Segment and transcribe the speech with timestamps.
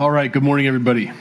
[0.00, 1.12] All right, good morning, everybody.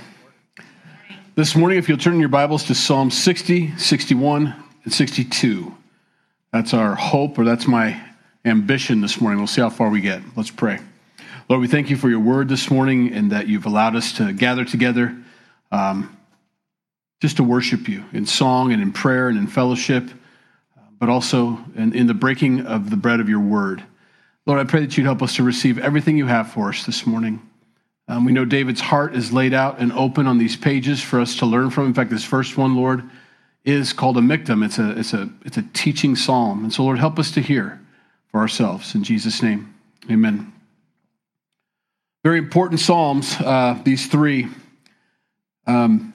[1.35, 4.55] This morning, if you'll turn your Bibles to Psalm 60, 61,
[4.85, 5.75] and 62,
[6.53, 8.01] that's our hope, or that's my
[8.45, 9.37] ambition this morning.
[9.37, 10.21] We'll see how far we get.
[10.37, 10.79] Let's pray.
[11.49, 14.31] Lord, we thank you for your word this morning and that you've allowed us to
[14.31, 15.13] gather together
[15.73, 16.17] um,
[17.21, 20.09] just to worship you in song and in prayer and in fellowship,
[20.99, 23.83] but also in, in the breaking of the bread of your word.
[24.45, 27.05] Lord, I pray that you'd help us to receive everything you have for us this
[27.05, 27.41] morning.
[28.09, 31.35] Um, we know David's heart is laid out and open on these pages for us
[31.37, 31.85] to learn from.
[31.85, 33.07] In fact, this first one, Lord,
[33.63, 34.65] is called a miktam.
[34.65, 36.63] It's a, it's a, it's a teaching psalm.
[36.63, 37.79] And so, Lord, help us to hear
[38.31, 38.95] for ourselves.
[38.95, 39.75] In Jesus' name,
[40.09, 40.51] amen.
[42.23, 44.47] Very important psalms, uh, these three.
[45.67, 46.11] Um,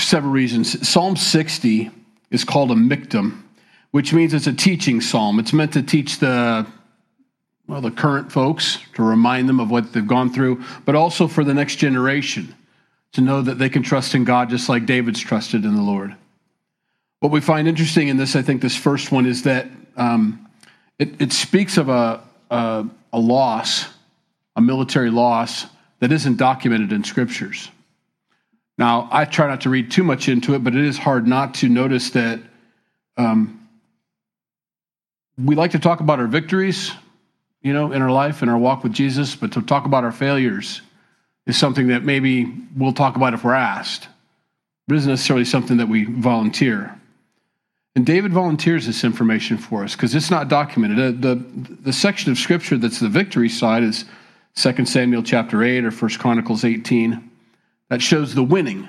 [0.00, 0.86] several reasons.
[0.86, 1.92] Psalm 60
[2.32, 3.40] is called a miktam,
[3.92, 5.38] which means it's a teaching psalm.
[5.38, 6.66] It's meant to teach the
[7.66, 11.44] well, the current folks to remind them of what they've gone through, but also for
[11.44, 12.54] the next generation
[13.12, 16.14] to know that they can trust in God just like David's trusted in the Lord.
[17.20, 20.46] What we find interesting in this, I think, this first one is that um,
[20.98, 22.20] it, it, speaks of a,
[22.50, 23.86] a, a loss,
[24.56, 25.66] a military loss
[26.00, 27.70] that isn't documented in scriptures.
[28.76, 31.54] Now, I try not to read too much into it, but it is hard not
[31.54, 32.40] to notice that
[33.16, 33.68] um,
[35.38, 36.92] we like to talk about our victories,
[37.64, 40.12] you know, in our life, in our walk with Jesus, but to talk about our
[40.12, 40.82] failures
[41.46, 44.06] is something that maybe we'll talk about if we're asked.
[44.86, 46.94] But isn't necessarily something that we volunteer.
[47.96, 51.22] And David volunteers this information for us because it's not documented.
[51.22, 54.04] The, the, the, section of scripture that's the victory side is
[54.56, 57.30] 2 Samuel chapter 8 or 1 Chronicles 18.
[57.88, 58.88] That shows the winning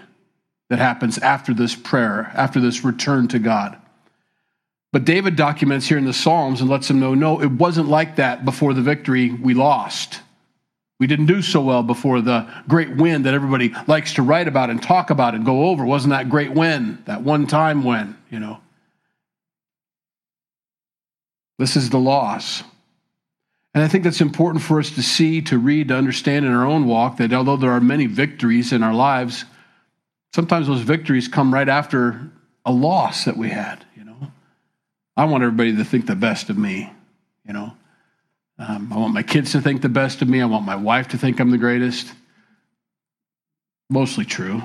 [0.70, 3.80] that happens after this prayer, after this return to God.
[4.96, 8.16] But David documents here in the Psalms and lets them know no, it wasn't like
[8.16, 10.22] that before the victory we lost.
[11.02, 14.70] We didn't do so well before the great win that everybody likes to write about
[14.70, 15.84] and talk about and go over.
[15.84, 18.62] Wasn't that great win, that one time win, you know?
[21.60, 22.64] This is the loss.
[23.74, 26.66] And I think that's important for us to see, to read, to understand in our
[26.66, 29.44] own walk that although there are many victories in our lives,
[30.34, 32.32] sometimes those victories come right after
[32.64, 33.85] a loss that we had.
[35.18, 36.92] I want everybody to think the best of me,
[37.46, 37.74] you know.
[38.58, 40.42] Um, I want my kids to think the best of me.
[40.42, 42.12] I want my wife to think I'm the greatest.
[43.90, 44.62] Mostly true.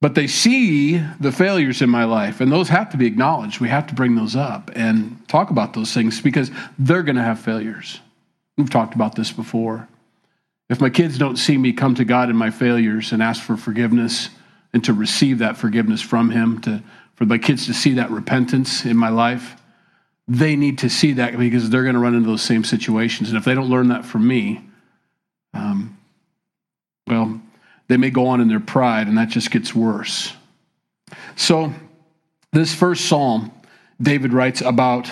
[0.00, 3.60] But they see the failures in my life, and those have to be acknowledged.
[3.60, 7.22] We have to bring those up and talk about those things because they're going to
[7.22, 8.00] have failures.
[8.56, 9.88] We've talked about this before.
[10.70, 13.56] If my kids don't see me come to God in my failures and ask for
[13.56, 14.30] forgiveness
[14.72, 16.82] and to receive that forgiveness from Him, to
[17.18, 19.56] for my kids to see that repentance in my life,
[20.28, 23.28] they need to see that because they're going to run into those same situations.
[23.28, 24.64] And if they don't learn that from me,
[25.52, 25.98] um,
[27.08, 27.40] well,
[27.88, 30.32] they may go on in their pride, and that just gets worse.
[31.34, 31.72] So,
[32.52, 33.50] this first psalm,
[34.00, 35.10] David writes about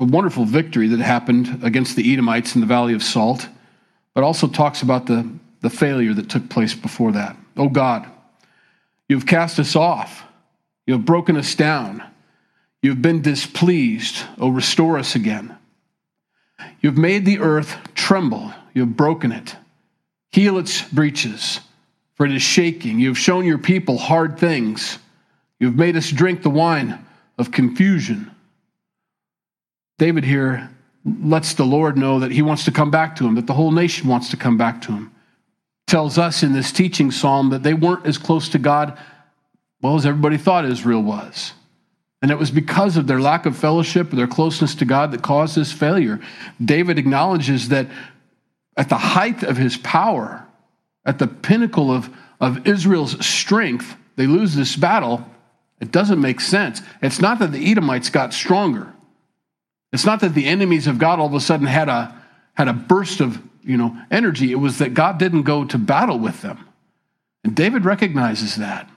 [0.00, 3.46] a wonderful victory that happened against the Edomites in the Valley of Salt,
[4.14, 5.28] but also talks about the,
[5.60, 7.36] the failure that took place before that.
[7.58, 8.10] Oh God,
[9.06, 10.24] you've cast us off.
[10.86, 12.02] You have broken us down.
[12.82, 14.16] You have been displeased.
[14.38, 15.56] Oh, restore us again.
[16.80, 18.52] You have made the earth tremble.
[18.74, 19.56] You have broken it.
[20.32, 21.60] Heal its breaches,
[22.14, 22.98] for it is shaking.
[22.98, 24.98] You have shown your people hard things.
[25.60, 26.98] You have made us drink the wine
[27.38, 28.30] of confusion.
[29.98, 30.70] David here
[31.04, 33.70] lets the Lord know that he wants to come back to him, that the whole
[33.70, 35.12] nation wants to come back to him.
[35.86, 38.98] Tells us in this teaching psalm that they weren't as close to God
[39.84, 41.52] well as everybody thought Israel was.
[42.22, 45.56] And it was because of their lack of fellowship, their closeness to God, that caused
[45.56, 46.20] this failure.
[46.64, 47.88] David acknowledges that
[48.78, 50.46] at the height of his power,
[51.04, 52.08] at the pinnacle of,
[52.40, 55.22] of Israel's strength, they lose this battle.
[55.82, 56.80] It doesn't make sense.
[57.02, 58.90] It's not that the Edomites got stronger.
[59.92, 62.18] It's not that the enemies of God all of a sudden had a,
[62.54, 64.50] had a burst of you know, energy.
[64.50, 66.66] It was that God didn't go to battle with them.
[67.44, 68.88] And David recognizes that.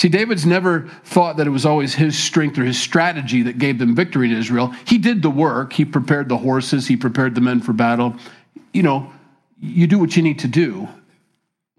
[0.00, 3.78] See, David's never thought that it was always his strength or his strategy that gave
[3.78, 4.68] them victory in Israel.
[4.86, 5.74] He did the work.
[5.74, 8.16] He prepared the horses, he prepared the men for battle.
[8.72, 9.12] You know,
[9.60, 10.88] you do what you need to do.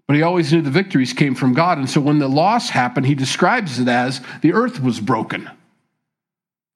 [0.06, 1.78] But he always knew the victories came from God.
[1.78, 5.50] And so when the loss happened, he describes it as the earth was broken.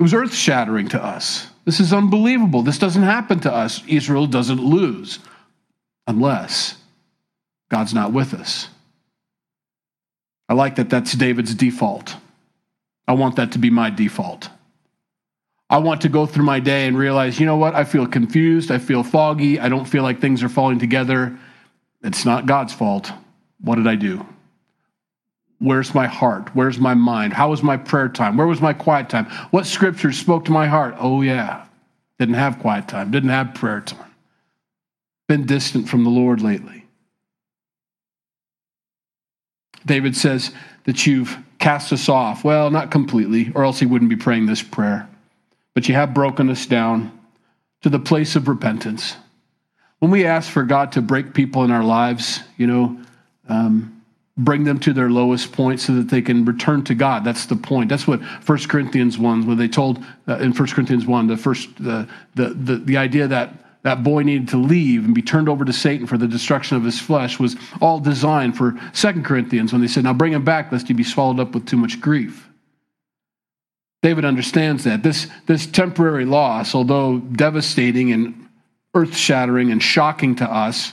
[0.01, 1.47] It was earth shattering to us.
[1.65, 2.63] This is unbelievable.
[2.63, 3.85] This doesn't happen to us.
[3.87, 5.21] Israel doesn't lose
[6.09, 6.77] unless
[7.69, 8.67] God's not with us.
[10.49, 12.17] I like that that's David's default.
[13.09, 14.49] I want that to be my default.
[15.69, 17.75] I want to go through my day and realize, you know what?
[17.75, 18.71] I feel confused.
[18.71, 19.59] I feel foggy.
[19.59, 21.37] I don't feel like things are falling together.
[22.03, 23.11] It's not God's fault.
[23.61, 24.25] What did I do?
[25.59, 26.51] Where's my heart?
[26.55, 27.33] Where's my mind?
[27.33, 28.37] How was my prayer time?
[28.37, 29.25] Where was my quiet time?
[29.51, 30.95] What scriptures spoke to my heart?
[30.99, 31.67] Oh, yeah.
[32.19, 34.15] Didn't have quiet time, didn't have prayer time.
[35.29, 36.86] Been distant from the Lord lately.
[39.87, 40.51] David says
[40.85, 42.45] that you've cast us off.
[42.45, 45.09] Well, not completely, or else he wouldn't be praying this prayer.
[45.75, 47.19] But you have broken us down
[47.83, 49.17] to the place of repentance.
[49.99, 53.01] When we ask for God to break people in our lives, you know,
[53.49, 54.03] um,
[54.37, 57.25] bring them to their lowest point so that they can return to God.
[57.25, 57.89] That's the point.
[57.89, 61.75] That's what 1 Corinthians 1, when they told uh, in 1 Corinthians 1, the first,
[61.83, 63.55] the, the, the, the idea that
[63.87, 66.83] that boy needed to leave and be turned over to Satan for the destruction of
[66.83, 70.73] his flesh was all designed for 2 Corinthians when they said, Now bring him back
[70.73, 72.49] lest he be swallowed up with too much grief.
[74.03, 75.05] David understands that.
[75.05, 78.49] This, this temporary loss, although devastating and
[78.93, 80.93] earth shattering and shocking to us,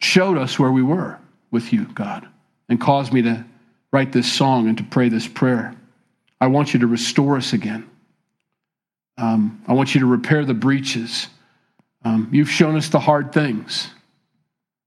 [0.00, 1.20] showed us where we were
[1.52, 2.28] with you, God,
[2.68, 3.44] and caused me to
[3.92, 5.72] write this song and to pray this prayer.
[6.40, 7.88] I want you to restore us again.
[9.16, 11.28] Um, I want you to repair the breaches.
[12.04, 13.88] Um, you've shown us the hard things.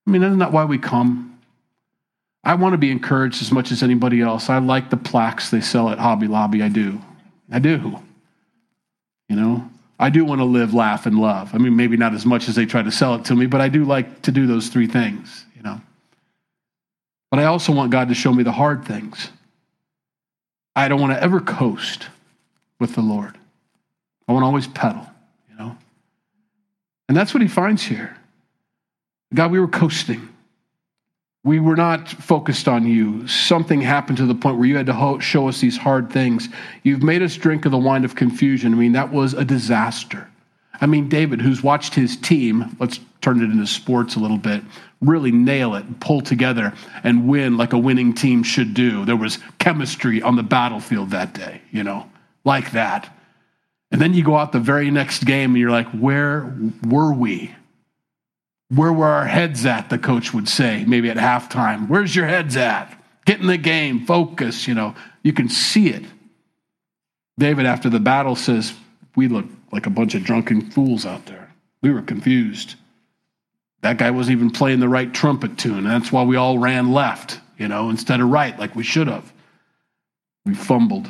[0.07, 1.39] I mean, isn't that why we come?
[2.43, 4.49] I want to be encouraged as much as anybody else.
[4.49, 6.63] I like the plaques they sell at Hobby Lobby.
[6.63, 6.99] I do.
[7.51, 7.99] I do.
[9.29, 9.69] You know,
[9.99, 11.53] I do want to live, laugh, and love.
[11.53, 13.61] I mean, maybe not as much as they try to sell it to me, but
[13.61, 15.79] I do like to do those three things, you know.
[17.29, 19.29] But I also want God to show me the hard things.
[20.75, 22.07] I don't want to ever coast
[22.79, 23.37] with the Lord.
[24.27, 25.05] I want to always pedal.
[27.11, 28.15] And that's what he finds here.
[29.33, 30.29] God, we were coasting.
[31.43, 33.27] We were not focused on you.
[33.27, 36.47] Something happened to the point where you had to show us these hard things.
[36.83, 38.71] You've made us drink of the wine of confusion.
[38.71, 40.29] I mean, that was a disaster.
[40.79, 44.63] I mean, David, who's watched his team, let's turn it into sports a little bit,
[45.01, 46.71] really nail it, pull together,
[47.03, 49.03] and win like a winning team should do.
[49.03, 52.09] There was chemistry on the battlefield that day, you know,
[52.45, 53.13] like that.
[53.91, 56.53] And then you go out the very next game and you're like, where
[56.87, 57.53] were we?
[58.69, 59.89] Where were our heads at?
[59.89, 61.89] The coach would say, maybe at halftime.
[61.89, 62.97] Where's your heads at?
[63.25, 64.95] Get in the game, focus, you know.
[65.23, 66.03] You can see it.
[67.37, 68.73] David, after the battle, says,
[69.15, 71.53] We look like a bunch of drunken fools out there.
[71.81, 72.75] We were confused.
[73.81, 75.83] That guy wasn't even playing the right trumpet tune.
[75.83, 79.33] That's why we all ran left, you know, instead of right, like we should have.
[80.45, 81.09] We fumbled.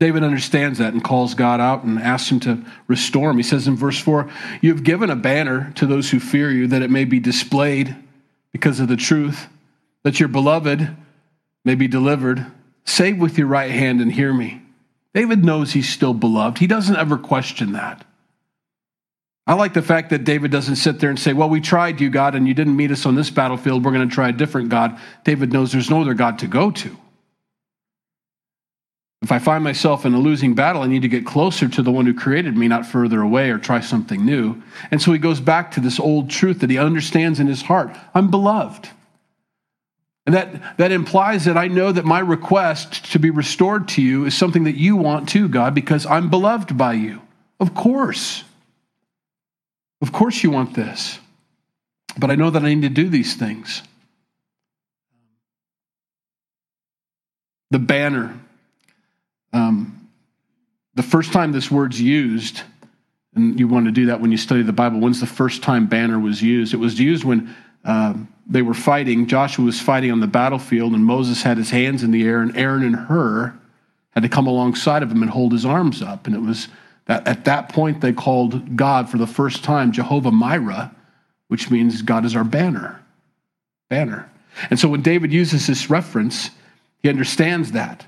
[0.00, 3.36] David understands that and calls God out and asks him to restore him.
[3.36, 4.30] He says in verse 4
[4.60, 7.96] You have given a banner to those who fear you, that it may be displayed
[8.52, 9.48] because of the truth,
[10.04, 10.96] that your beloved
[11.64, 12.46] may be delivered.
[12.84, 14.62] Save with your right hand and hear me.
[15.14, 16.58] David knows he's still beloved.
[16.58, 18.04] He doesn't ever question that.
[19.48, 22.10] I like the fact that David doesn't sit there and say, Well, we tried you,
[22.10, 23.84] God, and you didn't meet us on this battlefield.
[23.84, 25.00] We're going to try a different God.
[25.24, 26.96] David knows there's no other God to go to.
[29.20, 31.90] If I find myself in a losing battle, I need to get closer to the
[31.90, 34.62] one who created me, not further away or try something new.
[34.90, 37.90] And so he goes back to this old truth that he understands in his heart
[38.14, 38.88] I'm beloved.
[40.24, 44.26] And that, that implies that I know that my request to be restored to you
[44.26, 47.22] is something that you want too, God, because I'm beloved by you.
[47.58, 48.44] Of course.
[50.02, 51.18] Of course you want this.
[52.18, 53.82] But I know that I need to do these things.
[57.70, 58.38] The banner
[59.52, 60.08] um,
[60.94, 62.62] the first time this word's used,
[63.34, 65.86] and you want to do that when you study the Bible, when's the first time
[65.86, 66.74] banner was used?
[66.74, 68.14] It was used when uh,
[68.46, 69.26] they were fighting.
[69.26, 72.56] Joshua was fighting on the battlefield, and Moses had his hands in the air, and
[72.56, 73.58] Aaron and Hur
[74.10, 76.26] had to come alongside of him and hold his arms up.
[76.26, 76.68] And it was
[77.06, 80.94] that at that point they called God for the first time Jehovah Mirah,
[81.48, 83.00] which means God is our banner.
[83.88, 84.30] Banner.
[84.70, 86.50] And so when David uses this reference,
[87.02, 88.06] he understands that.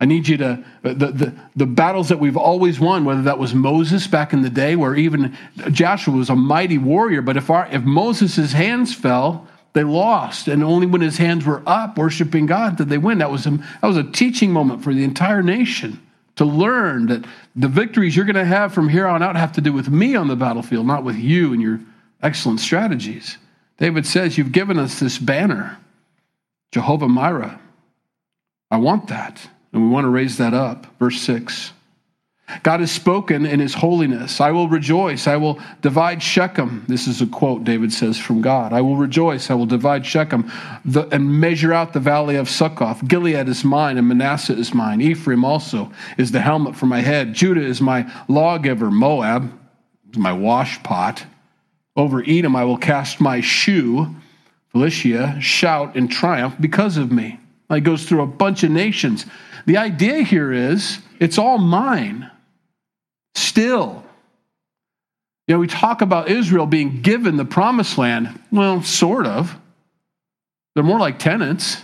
[0.00, 3.38] I need you to, uh, the, the, the, battles that we've always won, whether that
[3.38, 5.36] was Moses back in the day, where even
[5.70, 10.48] Joshua was a mighty warrior, but if, if Moses' hands fell, they lost.
[10.48, 13.18] And only when his hands were up worshiping God did they win.
[13.18, 16.00] That was a, that was a teaching moment for the entire nation
[16.36, 19.60] to learn that the victories you're going to have from here on out have to
[19.60, 21.78] do with me on the battlefield, not with you and your
[22.22, 23.36] excellent strategies.
[23.76, 25.78] David says, You've given us this banner,
[26.72, 27.60] Jehovah Mirah.
[28.70, 29.46] I want that.
[29.72, 30.86] And we want to raise that up.
[30.98, 31.72] Verse 6.
[32.62, 34.40] God has spoken in his holiness.
[34.40, 35.26] I will rejoice.
[35.26, 36.84] I will divide Shechem.
[36.88, 38.72] This is a quote David says from God.
[38.72, 39.50] I will rejoice.
[39.50, 40.50] I will divide Shechem
[40.84, 43.06] the, and measure out the valley of Succoth.
[43.06, 45.00] Gilead is mine and Manasseh is mine.
[45.00, 47.34] Ephraim also is the helmet for my head.
[47.34, 48.90] Judah is my lawgiver.
[48.90, 49.52] Moab
[50.10, 51.22] is my washpot.
[51.96, 54.14] Over Edom I will cast my shoe.
[54.72, 57.40] Philistia shout in triumph because of me.
[57.70, 59.26] It goes through a bunch of nations.
[59.66, 62.30] The idea here is it's all mine
[63.34, 64.04] still.
[65.46, 68.40] You know, we talk about Israel being given the promised land.
[68.52, 69.56] Well, sort of.
[70.74, 71.82] They're more like tenants.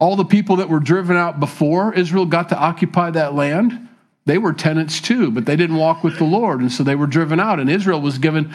[0.00, 3.88] All the people that were driven out before Israel got to occupy that land,
[4.26, 7.06] they were tenants too, but they didn't walk with the Lord, and so they were
[7.06, 7.60] driven out.
[7.60, 8.52] And Israel was given,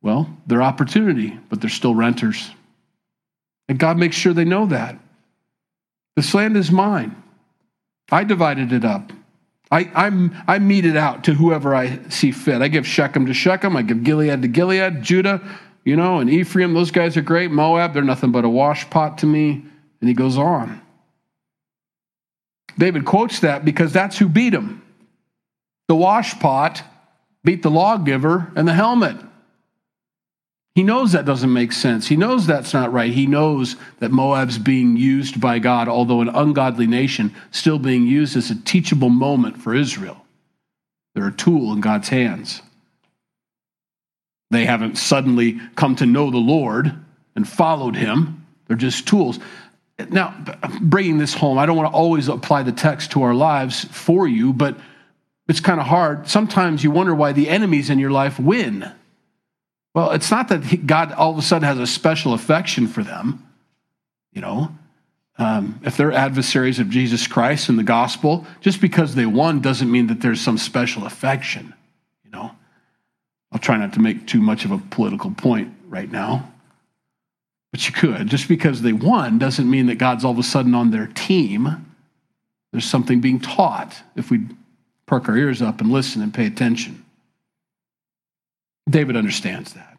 [0.00, 2.50] well, their opportunity, but they're still renters.
[3.68, 4.98] And God makes sure they know that.
[6.16, 7.20] This land is mine.
[8.10, 9.12] I divided it up.
[9.70, 12.62] I, I'm, I mete it out to whoever I see fit.
[12.62, 13.76] I give Shechem to Shechem.
[13.76, 15.02] I give Gilead to Gilead.
[15.02, 15.40] Judah,
[15.84, 17.50] you know, and Ephraim, those guys are great.
[17.50, 19.64] Moab, they're nothing but a wash pot to me.
[20.00, 20.80] And he goes on.
[22.78, 24.82] David quotes that because that's who beat him.
[25.88, 26.82] The wash pot
[27.42, 29.16] beat the lawgiver and the helmet.
[30.74, 32.08] He knows that doesn't make sense.
[32.08, 33.12] He knows that's not right.
[33.12, 38.36] He knows that Moab's being used by God, although an ungodly nation, still being used
[38.36, 40.24] as a teachable moment for Israel.
[41.14, 42.60] They're a tool in God's hands.
[44.50, 46.92] They haven't suddenly come to know the Lord
[47.36, 49.38] and followed him, they're just tools.
[50.10, 50.34] Now,
[50.80, 54.26] bringing this home, I don't want to always apply the text to our lives for
[54.26, 54.76] you, but
[55.48, 56.28] it's kind of hard.
[56.28, 58.90] Sometimes you wonder why the enemies in your life win.
[59.94, 63.46] Well, it's not that God all of a sudden has a special affection for them.
[64.32, 64.76] You know,
[65.38, 69.90] um, if they're adversaries of Jesus Christ and the gospel, just because they won doesn't
[69.90, 71.72] mean that there's some special affection.
[72.24, 72.50] You know,
[73.52, 76.52] I'll try not to make too much of a political point right now,
[77.70, 78.26] but you could.
[78.26, 81.86] Just because they won doesn't mean that God's all of a sudden on their team.
[82.72, 84.40] There's something being taught if we
[85.06, 87.03] perk our ears up and listen and pay attention.
[88.88, 89.98] David understands that.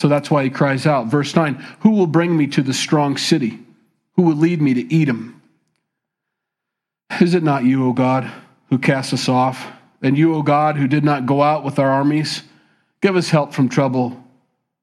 [0.00, 1.06] So that's why he cries out.
[1.06, 3.58] Verse 9 Who will bring me to the strong city?
[4.16, 5.42] Who will lead me to Edom?
[7.20, 8.30] Is it not you, O God,
[8.70, 9.66] who cast us off?
[10.02, 12.42] And you, O God, who did not go out with our armies?
[13.00, 14.22] Give us help from trouble,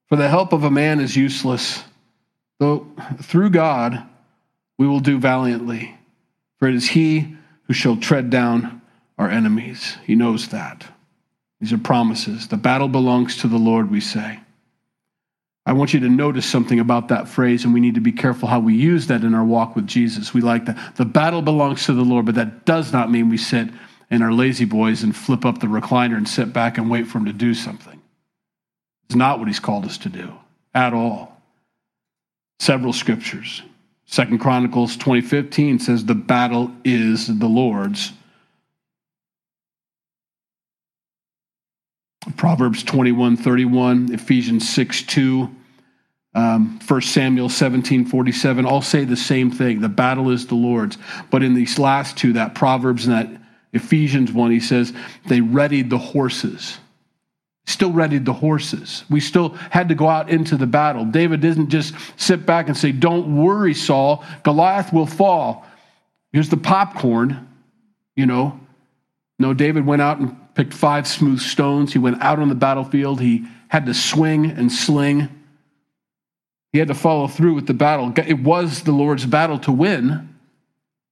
[0.08, 1.82] for the help of a man is useless.
[2.58, 2.86] Though
[3.20, 4.06] through God
[4.78, 5.96] we will do valiantly,
[6.58, 8.80] for it is he who shall tread down
[9.18, 9.96] our enemies.
[10.04, 10.84] He knows that.
[11.62, 12.48] These are promises.
[12.48, 14.40] The battle belongs to the Lord, we say.
[15.64, 18.48] I want you to notice something about that phrase, and we need to be careful
[18.48, 20.34] how we use that in our walk with Jesus.
[20.34, 20.96] We like that.
[20.96, 23.68] The battle belongs to the Lord, but that does not mean we sit
[24.10, 27.18] in our lazy boys and flip up the recliner and sit back and wait for
[27.18, 28.02] him to do something.
[29.04, 30.32] It's not what he's called us to do
[30.74, 31.40] at all.
[32.58, 33.62] Several scriptures.
[34.06, 38.12] Second Chronicles 2015 says the battle is the Lord's
[42.36, 45.50] Proverbs 21 31, Ephesians 6 2,
[46.34, 49.80] um, 1 Samuel 17 47, all say the same thing.
[49.80, 50.98] The battle is the Lord's.
[51.30, 54.92] But in these last two, that Proverbs and that Ephesians one, he says,
[55.26, 56.78] they readied the horses.
[57.66, 59.04] Still readied the horses.
[59.08, 61.04] We still had to go out into the battle.
[61.04, 65.64] David didn't just sit back and say, Don't worry, Saul, Goliath will fall.
[66.32, 67.48] Here's the popcorn,
[68.16, 68.58] you know.
[69.38, 71.92] No, David went out and picked five smooth stones.
[71.92, 73.20] He went out on the battlefield.
[73.20, 75.28] He had to swing and sling.
[76.72, 78.12] He had to follow through with the battle.
[78.16, 80.34] It was the Lord's battle to win,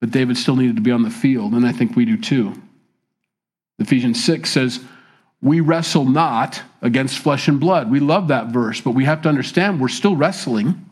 [0.00, 2.54] but David still needed to be on the field, and I think we do too.
[3.78, 4.80] Ephesians 6 says,
[5.42, 7.90] We wrestle not against flesh and blood.
[7.90, 10.87] We love that verse, but we have to understand we're still wrestling.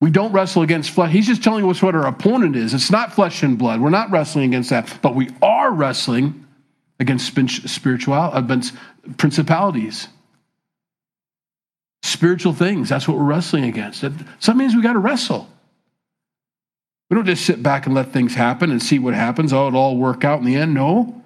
[0.00, 1.12] We don't wrestle against flesh.
[1.12, 2.74] He's just telling us what our opponent is.
[2.74, 3.80] It's not flesh and blood.
[3.80, 6.41] We're not wrestling against that, but we are wrestling
[7.02, 8.74] against spiritual against
[9.18, 10.08] principalities.
[12.02, 14.00] Spiritual things that's what we're wrestling against.
[14.00, 15.48] That means we got to wrestle.
[17.10, 19.78] We don't just sit back and let things happen and see what happens oh it'll
[19.78, 20.72] all work out in the end.
[20.72, 21.18] No.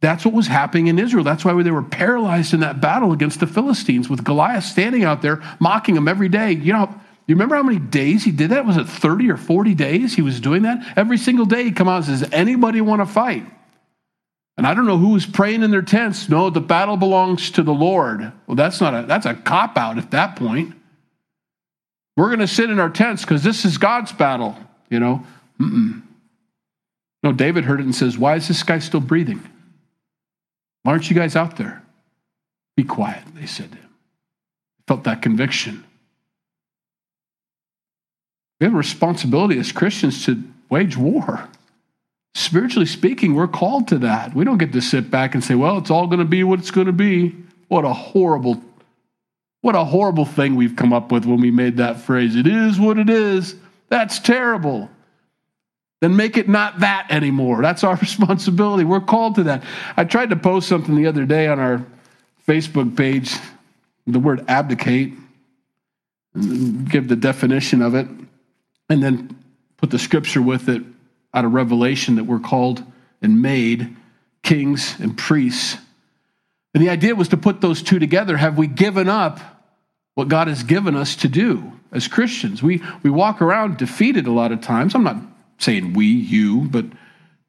[0.00, 1.24] That's what was happening in israel.
[1.24, 5.22] That's why they were paralyzed in that battle against the philistines with goliath standing out
[5.22, 6.52] there mocking them every day.
[6.52, 8.64] You know you remember how many days he did that?
[8.64, 10.94] Was it 30 or 40 days he was doing that?
[10.96, 13.44] Every single day he'd come out and says anybody want to fight
[14.56, 16.28] and I don't know who was praying in their tents.
[16.28, 18.32] No, the battle belongs to the Lord.
[18.46, 20.74] Well, that's not a that's a cop out at that point.
[22.16, 24.56] We're going to sit in our tents because this is God's battle.
[24.88, 25.26] You know,
[25.60, 26.02] Mm-mm.
[27.22, 29.42] No, David heard it and says, Why is this guy still breathing?
[30.82, 31.82] Why aren't you guys out there?
[32.76, 33.90] Be quiet, they said to him.
[34.86, 35.84] Felt that conviction.
[38.60, 41.48] We have a responsibility as Christians to wage war.
[42.36, 44.34] Spiritually speaking, we're called to that.
[44.34, 46.58] We don't get to sit back and say, well, it's all going to be what
[46.58, 47.34] it's going to be.
[47.68, 48.60] What a horrible,
[49.62, 52.36] what a horrible thing we've come up with when we made that phrase.
[52.36, 53.54] It is what it is.
[53.88, 54.90] That's terrible.
[56.02, 57.62] Then make it not that anymore.
[57.62, 58.84] That's our responsibility.
[58.84, 59.64] We're called to that.
[59.96, 61.86] I tried to post something the other day on our
[62.46, 63.34] Facebook page,
[64.06, 65.14] the word abdicate,
[66.34, 68.06] give the definition of it
[68.90, 69.42] and then
[69.78, 70.82] put the scripture with it
[71.36, 72.82] out of Revelation that we're called
[73.20, 73.94] and made
[74.42, 75.76] kings and priests.
[76.74, 78.38] And the idea was to put those two together.
[78.38, 79.38] Have we given up
[80.14, 82.62] what God has given us to do as Christians?
[82.62, 84.94] We, we walk around defeated a lot of times.
[84.94, 85.18] I'm not
[85.58, 86.86] saying we, you, but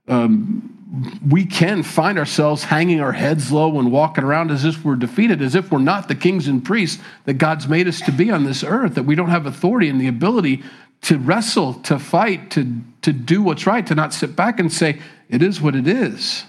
[0.09, 4.95] um, we can find ourselves hanging our heads low and walking around as if we're
[4.95, 8.31] defeated, as if we're not the kings and priests that God's made us to be
[8.31, 10.63] on this earth, that we don't have authority and the ability
[11.03, 14.99] to wrestle, to fight, to, to do what's right, to not sit back and say,
[15.29, 16.43] it is what it is.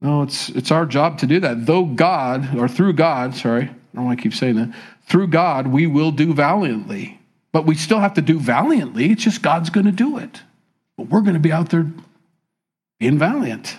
[0.00, 1.66] No, it's, it's our job to do that.
[1.66, 4.74] Though God, or through God, sorry, I don't want to keep saying that,
[5.06, 7.20] through God, we will do valiantly.
[7.52, 9.10] But we still have to do valiantly.
[9.10, 10.40] It's just God's going to do it.
[10.96, 11.86] But we're going to be out there
[12.98, 13.78] being valiant.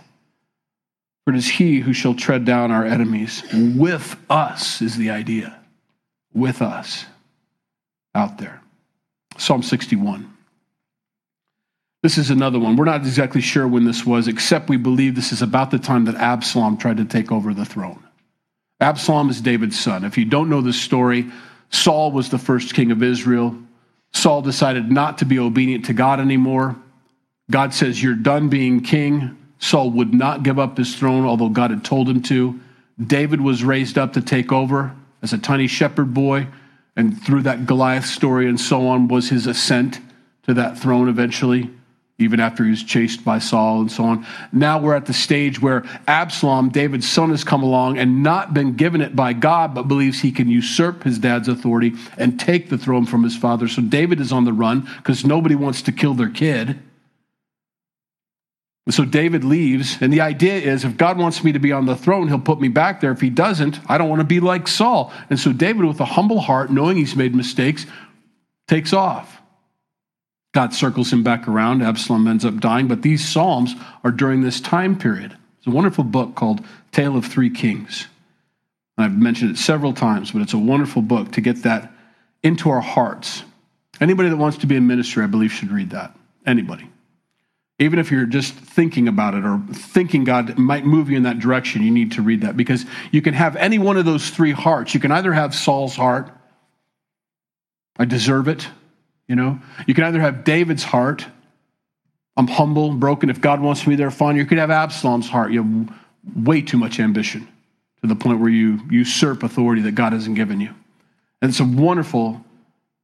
[1.25, 3.43] For it is He who shall tread down our enemies.
[3.53, 5.59] With us is the idea.
[6.33, 7.05] With us
[8.15, 8.62] out there.
[9.37, 10.29] Psalm 61.
[12.03, 12.75] This is another one.
[12.75, 16.05] We're not exactly sure when this was, except we believe this is about the time
[16.05, 18.03] that Absalom tried to take over the throne.
[18.81, 20.03] Absalom is David's son.
[20.03, 21.31] If you don't know the story,
[21.69, 23.57] Saul was the first king of Israel.
[24.11, 26.75] Saul decided not to be obedient to God anymore.
[27.49, 29.37] God says, You're done being king.
[29.59, 32.59] Saul would not give up his throne, although God had told him to.
[33.01, 36.47] David was raised up to take over as a tiny shepherd boy
[36.95, 39.99] and through that Goliath story and so on was his ascent
[40.43, 41.69] to that throne eventually,
[42.19, 44.25] even after he was chased by Saul and so on.
[44.51, 48.75] Now we're at the stage where Absalom, David's son, has come along and not been
[48.75, 52.77] given it by God, but believes he can usurp his dad's authority and take the
[52.77, 53.67] throne from his father.
[53.67, 56.79] So David is on the run because nobody wants to kill their kid.
[58.89, 61.95] So David leaves, and the idea is if God wants me to be on the
[61.95, 63.11] throne, he'll put me back there.
[63.11, 65.13] If he doesn't, I don't want to be like Saul.
[65.29, 67.85] And so David, with a humble heart, knowing he's made mistakes,
[68.67, 69.41] takes off.
[70.53, 71.81] God circles him back around.
[71.81, 75.35] Absalom ends up dying, but these Psalms are during this time period.
[75.57, 78.07] It's a wonderful book called Tale of Three Kings.
[78.97, 81.91] I've mentioned it several times, but it's a wonderful book to get that
[82.43, 83.43] into our hearts.
[84.01, 86.15] Anybody that wants to be a minister, I believe, should read that.
[86.45, 86.89] Anybody.
[87.83, 91.39] Even if you're just thinking about it or thinking God might move you in that
[91.39, 94.51] direction, you need to read that because you can have any one of those three
[94.51, 94.93] hearts.
[94.93, 96.31] You can either have Saul's heart,
[97.97, 98.67] I deserve it,
[99.27, 99.59] you know.
[99.85, 101.25] You can either have David's heart,
[102.35, 103.29] I'm humble, broken.
[103.29, 104.35] If God wants me there, fine.
[104.35, 105.51] You could have Absalom's heart.
[105.51, 105.99] You have
[106.35, 107.47] way too much ambition
[108.01, 110.73] to the point where you usurp authority that God hasn't given you.
[111.41, 112.43] And it's a wonderful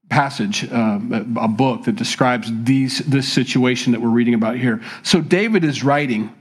[0.09, 0.99] passage, uh,
[1.39, 4.81] a book that describes these, this situation that we're reading about here.
[5.03, 6.33] So David is writing,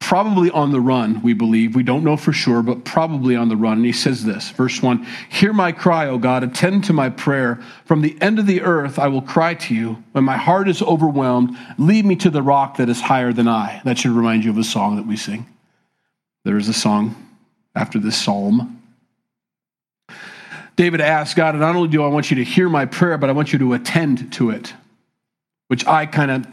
[0.00, 1.74] probably on the run, we believe.
[1.74, 3.78] We don't know for sure, but probably on the run.
[3.78, 7.60] And he says this, verse 1 Hear my cry, O God, attend to my prayer.
[7.84, 10.02] From the end of the earth I will cry to you.
[10.12, 13.80] When my heart is overwhelmed, lead me to the rock that is higher than I.
[13.84, 15.46] That should remind you of a song that we sing.
[16.44, 17.14] There is a song
[17.74, 18.79] after this psalm.
[20.80, 23.28] David asked God, and not only do I want you to hear my prayer, but
[23.28, 24.72] I want you to attend to it,
[25.68, 26.46] which I kind of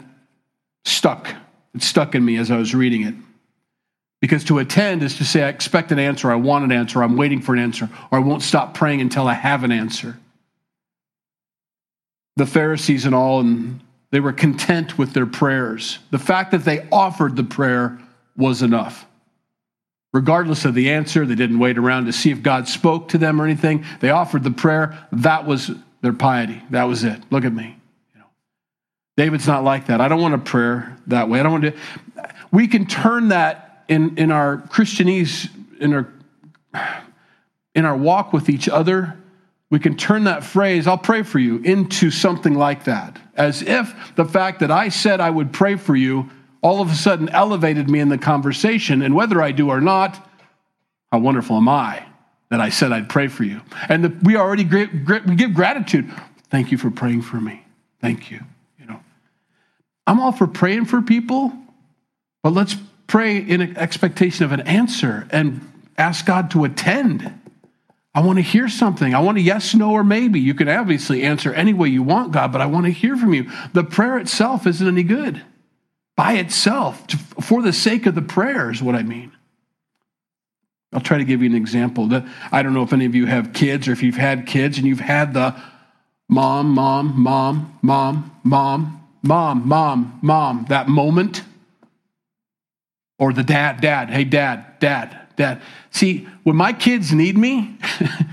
[0.84, 1.34] stuck.
[1.74, 3.14] It stuck in me as I was reading it.
[4.20, 7.16] Because to attend is to say, I expect an answer, I want an answer, I'm
[7.16, 10.18] waiting for an answer, or I won't stop praying until I have an answer.
[12.36, 16.00] The Pharisees and all, and they were content with their prayers.
[16.10, 17.98] The fact that they offered the prayer
[18.36, 19.06] was enough.
[20.12, 23.40] Regardless of the answer, they didn't wait around to see if God spoke to them
[23.40, 23.84] or anything.
[24.00, 24.98] They offered the prayer.
[25.12, 26.62] That was their piety.
[26.70, 27.20] That was it.
[27.30, 27.76] Look at me.
[28.14, 28.26] You know,
[29.16, 30.00] David's not like that.
[30.00, 31.40] I don't want a prayer that way.
[31.40, 31.74] I don't want to.
[32.50, 36.08] We can turn that in, in our Christianese, in our
[37.74, 39.16] in our walk with each other,
[39.70, 43.18] we can turn that phrase, I'll pray for you, into something like that.
[43.36, 46.28] As if the fact that I said I would pray for you
[46.60, 49.02] all of a sudden elevated me in the conversation.
[49.02, 50.28] And whether I do or not,
[51.12, 52.04] how wonderful am I
[52.50, 53.60] that I said I'd pray for you?
[53.88, 56.12] And the, we already we give gratitude.
[56.50, 57.64] Thank you for praying for me.
[58.00, 58.40] Thank you.
[58.78, 59.00] You know,
[60.06, 61.52] I'm all for praying for people,
[62.42, 65.60] but let's pray in expectation of an answer and
[65.96, 67.34] ask God to attend.
[68.14, 69.14] I want to hear something.
[69.14, 70.40] I want a yes, no, or maybe.
[70.40, 73.32] You can obviously answer any way you want, God, but I want to hear from
[73.32, 73.50] you.
[73.74, 75.42] The prayer itself isn't any good
[76.18, 77.08] by itself,
[77.40, 79.30] for the sake of the prayer, is what I mean.
[80.92, 82.08] I'll try to give you an example.
[82.50, 84.86] I don't know if any of you have kids or if you've had kids and
[84.86, 85.54] you've had the
[86.28, 91.44] mom, mom, mom, mom, mom, mom, mom, mom, that moment.
[93.20, 95.62] Or the dad, dad, hey, dad, dad, dad.
[95.92, 97.78] See, when my kids need me,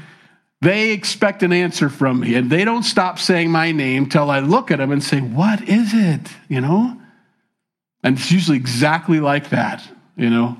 [0.61, 4.39] they expect an answer from me and they don't stop saying my name till I
[4.39, 6.21] look at them and say, What is it?
[6.49, 6.99] You know?
[8.05, 9.83] And it's usually exactly like that,
[10.15, 10.55] you know.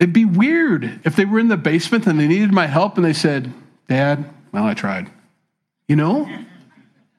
[0.00, 3.04] It'd be weird if they were in the basement and they needed my help and
[3.04, 3.52] they said,
[3.88, 5.10] Dad, well, I tried.
[5.86, 6.26] You know?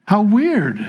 [0.06, 0.80] How weird.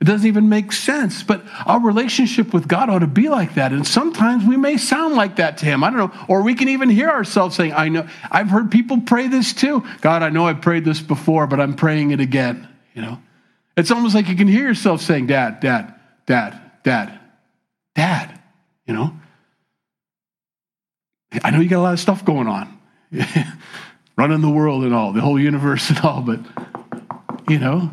[0.00, 1.22] It doesn't even make sense.
[1.22, 3.72] But our relationship with God ought to be like that.
[3.72, 5.84] And sometimes we may sound like that to Him.
[5.84, 6.24] I don't know.
[6.26, 8.08] Or we can even hear ourselves saying, I know.
[8.30, 9.84] I've heard people pray this too.
[10.00, 12.66] God, I know I've prayed this before, but I'm praying it again.
[12.94, 13.18] You know?
[13.80, 15.94] It's almost like you can hear yourself saying, Dad, Dad,
[16.26, 17.18] Dad, Dad,
[17.94, 18.38] Dad,
[18.86, 19.18] you know?
[21.42, 22.78] I know you got a lot of stuff going on,
[24.18, 26.40] running the world and all, the whole universe and all, but,
[27.48, 27.90] you know,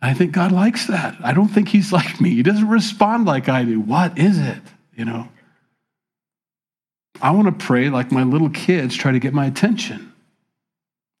[0.00, 1.16] I think God likes that.
[1.22, 2.30] I don't think He's like me.
[2.30, 3.80] He doesn't respond like I do.
[3.80, 4.62] What is it,
[4.96, 5.28] you know?
[7.20, 10.13] I want to pray like my little kids try to get my attention.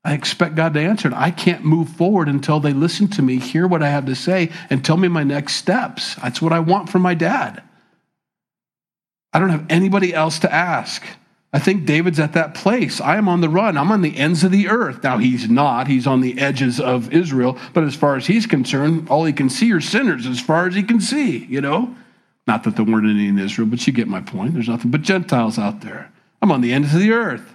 [0.04, 1.14] I expect God to answer it.
[1.14, 4.50] I can't move forward until they listen to me, hear what I have to say,
[4.68, 6.16] and tell me my next steps.
[6.16, 7.62] That's what I want from my dad.
[9.32, 11.02] I don't have anybody else to ask.
[11.54, 13.00] I think David's at that place.
[13.00, 13.78] I am on the run.
[13.78, 15.02] I'm on the ends of the earth.
[15.02, 15.86] Now, he's not.
[15.86, 17.56] He's on the edges of Israel.
[17.72, 20.74] But as far as he's concerned, all he can see are sinners as far as
[20.74, 21.94] he can see, you know?
[22.46, 24.52] Not that there weren't any in Israel, but you get my point.
[24.52, 26.12] There's nothing but Gentiles out there.
[26.42, 27.53] I'm on the ends of the earth.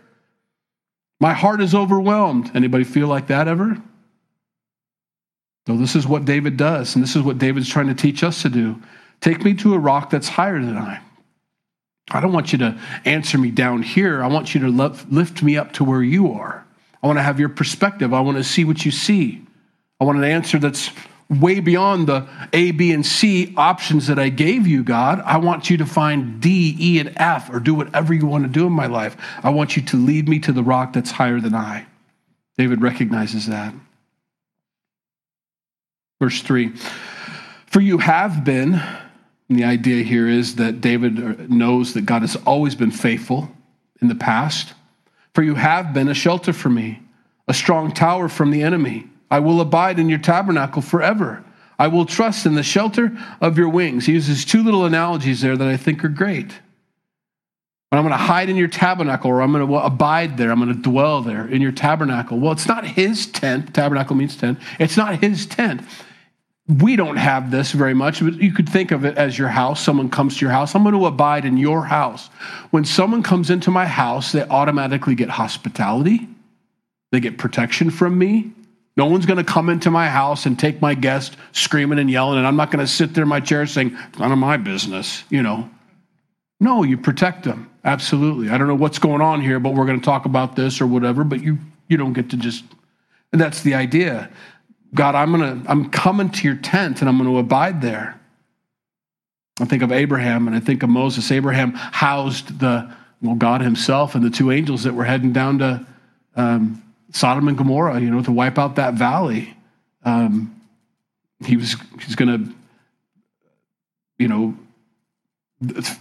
[1.20, 2.52] My heart is overwhelmed.
[2.56, 3.78] Anybody feel like that ever?
[5.68, 8.42] So this is what David does, and this is what David's trying to teach us
[8.42, 8.82] to do.
[9.22, 11.02] Take me to a rock that's higher than I.
[12.10, 14.24] I don't want you to answer me down here.
[14.24, 16.66] I want you to lift me up to where you are.
[17.04, 18.14] I want to have your perspective.
[18.14, 19.46] I want to see what you see.
[20.02, 20.90] I want an answer that's
[21.30, 25.22] way beyond the A, B, and C options that I gave you, God.
[25.26, 28.50] I want you to find D, E, and F or do whatever you want to
[28.50, 29.16] do in my life.
[29.44, 31.86] I want you to lead me to the rock that's higher than I.
[32.58, 33.74] David recognizes that.
[36.20, 36.74] Verse 3
[37.68, 38.82] For you have been,
[39.50, 43.50] the idea here is that David knows that God has always been faithful
[44.02, 44.74] in the past.
[45.34, 47.02] For you have been a shelter for me,
[47.48, 49.08] a strong tower from the enemy.
[49.32, 51.44] I will abide in your tabernacle forever.
[51.78, 54.06] I will trust in the shelter of your wings.
[54.06, 56.54] He uses two little analogies there that I think are great.
[57.90, 60.52] But I'm going to hide in your tabernacle, or I'm going to abide there.
[60.52, 62.38] I'm going to dwell there in your tabernacle.
[62.38, 63.74] Well, it's not his tent.
[63.74, 64.60] Tabernacle means tent.
[64.78, 65.82] It's not his tent.
[66.68, 69.82] We don't have this very much, but you could think of it as your house.
[69.82, 70.76] Someone comes to your house.
[70.76, 72.28] I'm going to abide in your house.
[72.70, 76.28] When someone comes into my house, they automatically get hospitality,
[77.12, 78.52] they get protection from me,
[79.00, 82.38] no one's going to come into my house and take my guest screaming and yelling,
[82.38, 84.58] and I'm not going to sit there in my chair saying, it's none of my
[84.58, 85.70] business, you know.
[86.60, 87.72] No, you protect them.
[87.86, 88.50] Absolutely.
[88.50, 90.86] I don't know what's going on here, but we're going to talk about this or
[90.86, 92.66] whatever, but you you don't get to just
[93.32, 94.30] and that's the idea.
[94.94, 98.20] God, I'm going to I'm coming to your tent and I'm going to abide there.
[99.62, 101.32] I think of Abraham and I think of Moses.
[101.32, 105.88] Abraham housed the well God himself and the two angels that were heading down to
[106.36, 109.56] um, Sodom and Gomorrah, you know, to wipe out that valley.
[110.04, 110.62] Um,
[111.46, 112.54] he was he's going to,
[114.18, 114.56] you know,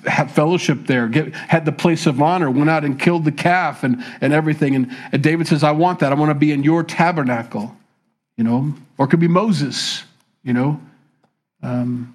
[0.06, 3.82] have fellowship there, get, had the place of honor, went out and killed the calf
[3.82, 4.76] and, and everything.
[4.76, 6.12] And, and David says, I want that.
[6.12, 7.74] I want to be in your tabernacle,
[8.36, 10.04] you know, or it could be Moses,
[10.44, 10.80] you know.
[11.62, 12.14] Um,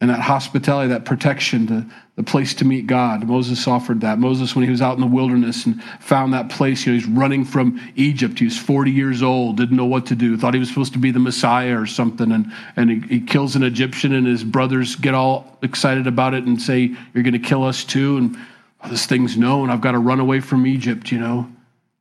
[0.00, 1.86] and that hospitality, that protection, the,
[2.16, 3.26] the place to meet God.
[3.26, 4.18] Moses offered that.
[4.18, 7.06] Moses, when he was out in the wilderness and found that place, you know, he's
[7.06, 8.38] running from Egypt.
[8.38, 10.98] He was 40 years old, didn't know what to do, thought he was supposed to
[10.98, 12.32] be the Messiah or something.
[12.32, 16.44] And, and he, he kills an Egyptian, and his brothers get all excited about it
[16.44, 18.16] and say, You're going to kill us too.
[18.16, 18.38] And
[18.82, 19.68] oh, this thing's known.
[19.68, 21.46] I've got to run away from Egypt, you know.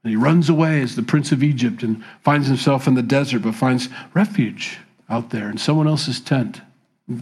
[0.06, 3.42] And he runs away as the prince of Egypt and finds himself in the desert,
[3.42, 4.78] but finds refuge
[5.10, 6.62] out there in someone else's tent.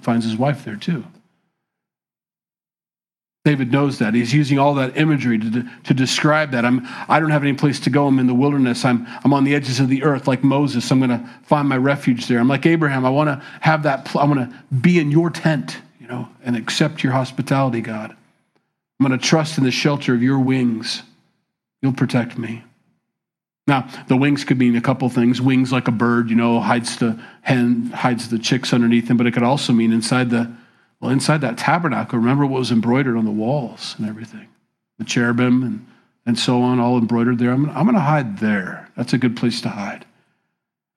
[0.02, 1.06] Finds his wife there too.
[3.47, 4.13] David knows that.
[4.13, 6.65] He's using all that imagery to, to describe that.
[6.65, 8.06] I'm, I don't have any place to go.
[8.06, 8.84] I'm in the wilderness.
[8.84, 10.91] I'm, I'm on the edges of the earth like Moses.
[10.91, 12.39] I'm going to find my refuge there.
[12.39, 13.06] I'm like Abraham.
[13.06, 14.13] I want to have that.
[14.17, 18.12] I want to be in your tent, you know, and accept your hospitality, God.
[19.00, 21.04] I'm going to trust in the shelter of your wings.
[21.82, 22.65] You'll protect me.
[23.67, 25.41] Now, the wings could mean a couple things.
[25.41, 29.27] Wings like a bird, you know, hides the hen, hides the chicks underneath them, but
[29.27, 30.51] it could also mean inside the
[30.99, 34.47] well, inside that tabernacle, remember what was embroidered on the walls and everything
[34.97, 35.86] the cherubim and,
[36.25, 37.51] and so on, all embroidered there.
[37.51, 38.89] I'm, I'm going to hide there.
[38.95, 40.06] That's a good place to hide.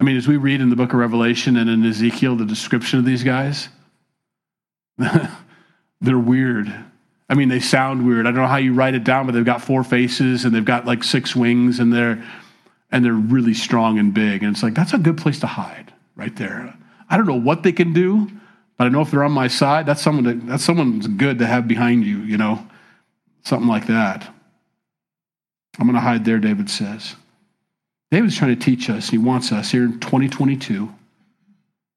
[0.01, 2.99] I mean, as we read in the book of Revelation and in Ezekiel, the description
[2.99, 3.69] of these guys,
[4.97, 6.75] they're weird.
[7.29, 8.27] I mean, they sound weird.
[8.27, 10.65] I don't know how you write it down, but they've got four faces and they've
[10.65, 12.27] got like six wings and they're
[12.93, 14.43] and they're really strong and big.
[14.43, 16.75] And it's like that's a good place to hide right there.
[17.09, 18.31] I don't know what they can do,
[18.77, 21.47] but I know if they're on my side, that's someone that, that's someone good to
[21.47, 22.67] have behind you, you know,
[23.43, 24.33] something like that.
[25.79, 27.17] I'm going to hide there, David says.
[28.11, 29.09] David's trying to teach us.
[29.09, 30.93] He wants us here in 2022,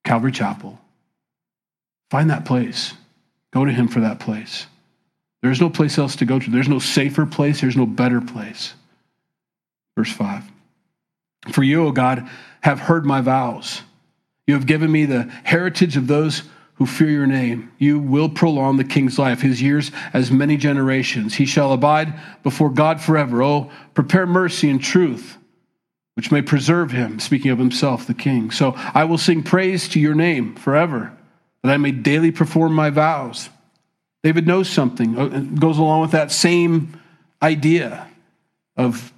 [0.04, 0.80] Calvary Chapel.
[2.12, 2.94] Find that place.
[3.52, 4.68] Go to him for that place.
[5.42, 6.50] There's no place else to go to.
[6.50, 7.62] There's no safer place.
[7.62, 8.74] There's no better place.
[9.98, 10.44] Verse 5.
[11.52, 12.30] For you, O God,
[12.62, 13.82] have heard my vows.
[14.48, 16.44] You have given me the heritage of those
[16.76, 17.72] who fear your name.
[17.78, 21.36] You will prolong the king's life, his years as many generations.
[21.36, 23.44] He shall abide before God forever.
[23.44, 25.38] Oh, prepare mercy and truth,
[26.16, 28.52] which may preserve him, speaking of himself, the king.
[28.52, 31.16] So I will sing praise to your name forever,
[31.62, 33.50] that I may daily perform my vows.
[34.24, 37.00] David knows something, uh, it goes along with that same
[37.42, 38.08] idea
[38.78, 39.14] of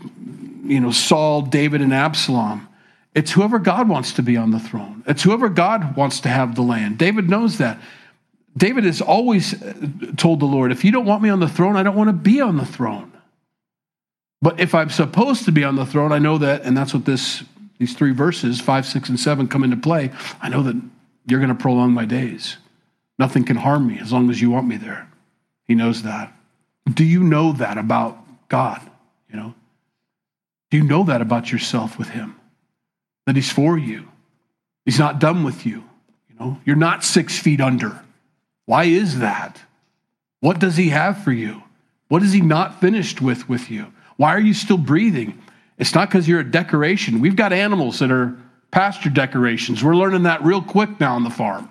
[0.69, 2.67] you know Saul, David, and Absalom.
[3.13, 5.03] It's whoever God wants to be on the throne.
[5.07, 6.97] It's whoever God wants to have the land.
[6.97, 7.79] David knows that.
[8.57, 9.73] David has always uh,
[10.17, 12.13] told the Lord, if you don't want me on the throne, I don't want to
[12.13, 13.11] be on the throne.
[14.41, 17.05] But if I'm supposed to be on the throne, I know that, and that's what
[17.05, 17.43] this
[17.77, 20.11] these three verses, five, six, and seven, come into play.
[20.41, 20.81] I know that
[21.27, 22.57] you're going to prolong my days.
[23.19, 25.09] Nothing can harm me as long as you want me there.
[25.67, 26.33] He knows that.
[26.93, 28.17] Do you know that about
[28.49, 28.81] God?
[29.29, 29.55] You know?
[30.75, 32.35] You know that about yourself with him?
[33.25, 34.07] that he's for you.
[34.85, 35.83] He's not done with you.
[36.29, 37.99] You know, you're not six feet under.
[38.65, 39.61] Why is that?
[40.39, 41.63] What does he have for you?
[42.07, 43.91] What is he not finished with with you?
[44.17, 45.41] Why are you still breathing?
[45.77, 47.19] It's not because you're a decoration.
[47.19, 48.37] We've got animals that are
[48.71, 49.83] pasture decorations.
[49.83, 51.69] We're learning that real quick now on the farm.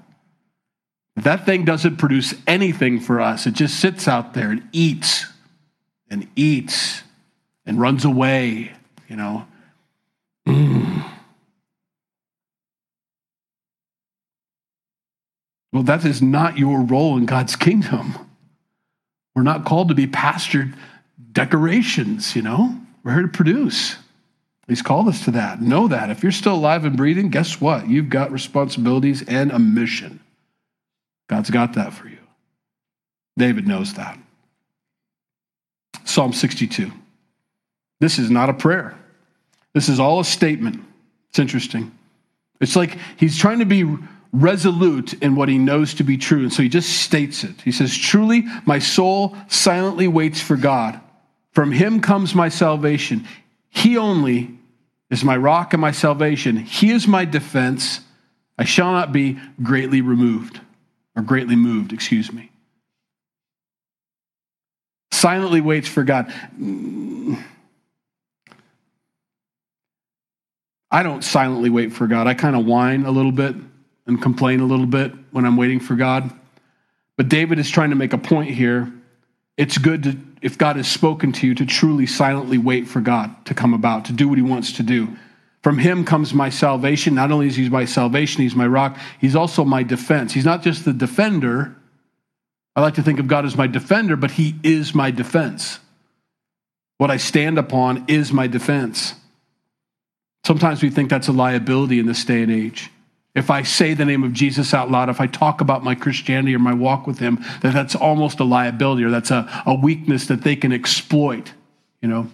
[1.17, 3.47] That thing doesn't produce anything for us.
[3.47, 5.27] It just sits out there and eats
[6.11, 7.03] and eats
[7.65, 8.73] and runs away,
[9.09, 9.47] you know.
[10.47, 11.05] Mm.
[15.73, 18.15] Well, that is not your role in God's kingdom.
[19.35, 20.75] We're not called to be pastured
[21.33, 22.77] decorations, you know?
[23.03, 23.97] We're here to produce.
[24.69, 25.61] He's called us to that.
[25.61, 26.11] Know that.
[26.11, 27.89] If you're still alive and breathing, guess what?
[27.89, 30.21] You've got responsibilities and a mission.
[31.29, 32.19] God's got that for you.
[33.37, 34.19] David knows that.
[36.05, 36.93] Psalm 62.
[38.01, 38.97] This is not a prayer.
[39.73, 40.85] This is all a statement.
[41.31, 41.97] It's interesting.
[42.61, 43.85] It's like he's trying to be
[44.33, 46.43] resolute in what he knows to be true.
[46.43, 47.61] And so he just states it.
[47.63, 51.01] He says, Truly, my soul silently waits for God.
[51.53, 53.27] From him comes my salvation.
[53.71, 54.59] He only
[55.11, 56.57] is my rock and my salvation.
[56.57, 58.01] He is my defense.
[58.59, 60.61] I shall not be greatly removed,
[61.17, 62.51] or greatly moved, excuse me.
[65.13, 66.33] Silently waits for God.
[70.95, 72.29] I don't silently wait for God.
[72.29, 73.57] I kind of whine a little bit
[74.07, 76.31] and complain a little bit when I'm waiting for God.
[77.17, 78.93] But David is trying to make a point here.
[79.57, 83.45] It's good to, if God has spoken to you, to truly silently wait for God
[83.47, 85.09] to come about, to do what he wants to do.
[85.65, 87.17] From him comes my salvation.
[87.17, 90.33] Not only is he my salvation, he's my rock, he's also my defense.
[90.33, 91.75] He's not just the defender.
[92.77, 95.81] I like to think of God as my defender, but he is my defense.
[96.99, 99.15] What I stand upon is my defense.
[100.47, 102.91] Sometimes we think that's a liability in this day and age
[103.35, 106.55] if I say the name of Jesus out loud, if I talk about my Christianity
[106.55, 110.27] or my walk with Him, that that's almost a liability or that's a, a weakness
[110.27, 111.53] that they can exploit,
[112.01, 112.31] you know?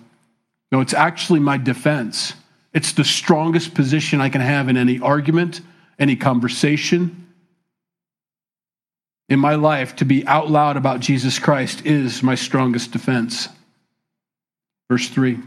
[0.71, 2.35] No, it's actually my defense.
[2.75, 5.63] It's the strongest position I can have in any argument,
[5.99, 7.29] any conversation.
[9.29, 13.49] In my life, to be out loud about Jesus Christ is my strongest defense.
[14.91, 15.39] Verse 3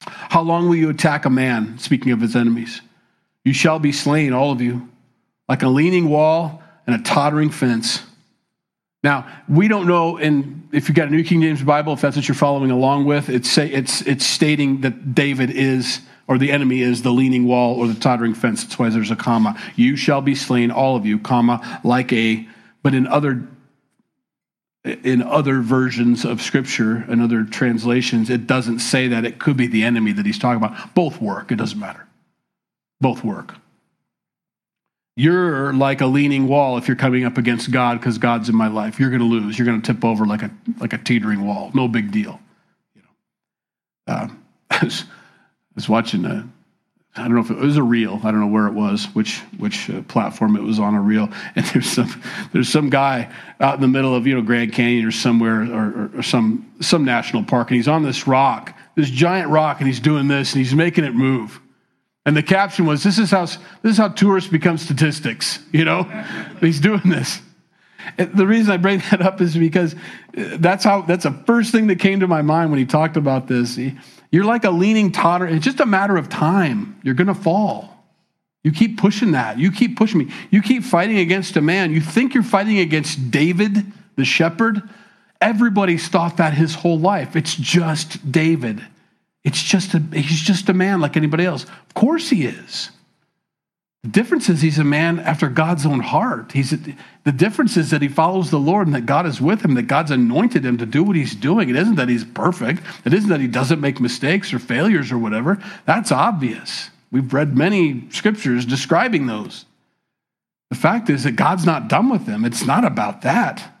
[0.00, 2.80] How long will you attack a man, speaking of his enemies?
[3.44, 4.88] You shall be slain, all of you,
[5.48, 8.02] like a leaning wall and a tottering fence.
[9.02, 12.16] Now, we don't know, and if you've got a New King James Bible, if that's
[12.16, 16.52] what you're following along with, it's, say, it's, it's stating that David is, or the
[16.52, 18.62] enemy is, the leaning wall or the tottering fence.
[18.62, 19.58] That's why there's a comma.
[19.74, 22.46] You shall be slain, all of you, comma, like a,
[22.82, 23.48] but in other
[24.84, 29.24] in other versions of scripture and other translations, it doesn't say that.
[29.24, 30.94] It could be the enemy that he's talking about.
[30.94, 31.52] Both work.
[31.52, 32.06] It doesn't matter.
[33.00, 33.56] Both work.
[35.16, 38.68] You're like a leaning wall if you're coming up against God because God's in my
[38.68, 38.98] life.
[38.98, 39.58] You're going to lose.
[39.58, 41.70] You're going to tip over like a like a teetering wall.
[41.74, 42.40] No big deal.
[42.94, 44.44] You know, um,
[44.82, 46.48] was, I was watching a
[47.16, 48.20] I don't know if it was a reel.
[48.22, 51.28] I don't know where it was, which which uh, platform it was on a reel.
[51.56, 55.04] And there's some there's some guy out in the middle of you know Grand Canyon
[55.04, 59.10] or somewhere or, or, or some some national park, and he's on this rock, this
[59.10, 61.60] giant rock, and he's doing this, and he's making it move.
[62.24, 63.60] And the caption was, "This is how this
[63.92, 66.04] is how tourists become statistics." You know,
[66.60, 67.40] he's doing this.
[68.16, 71.86] The reason I bring that up is because uh, that's how that's the first thing
[71.88, 73.78] that came to my mind when he talked about this.
[74.30, 75.46] You're like a leaning totter.
[75.46, 77.00] It's just a matter of time.
[77.02, 77.90] You're going to fall.
[78.62, 79.58] You keep pushing that.
[79.58, 80.32] You keep pushing me.
[80.50, 81.92] You keep fighting against a man.
[81.92, 84.82] You think you're fighting against David, the shepherd.
[85.40, 87.36] Everybody's thought that his whole life.
[87.36, 88.84] It's just David.
[89.42, 91.64] It's just a, he's just a man like anybody else.
[91.64, 92.90] Of course he is.
[94.02, 96.52] The difference is he's a man after God's own heart.
[96.52, 99.74] He's the difference is that he follows the Lord and that God is with him,
[99.74, 101.68] that God's anointed him to do what he's doing.
[101.68, 102.82] It isn't that he's perfect.
[103.04, 105.62] It isn't that he doesn't make mistakes or failures or whatever.
[105.84, 106.88] That's obvious.
[107.12, 109.66] We've read many scriptures describing those.
[110.70, 112.46] The fact is that God's not done with him.
[112.46, 113.76] It's not about that.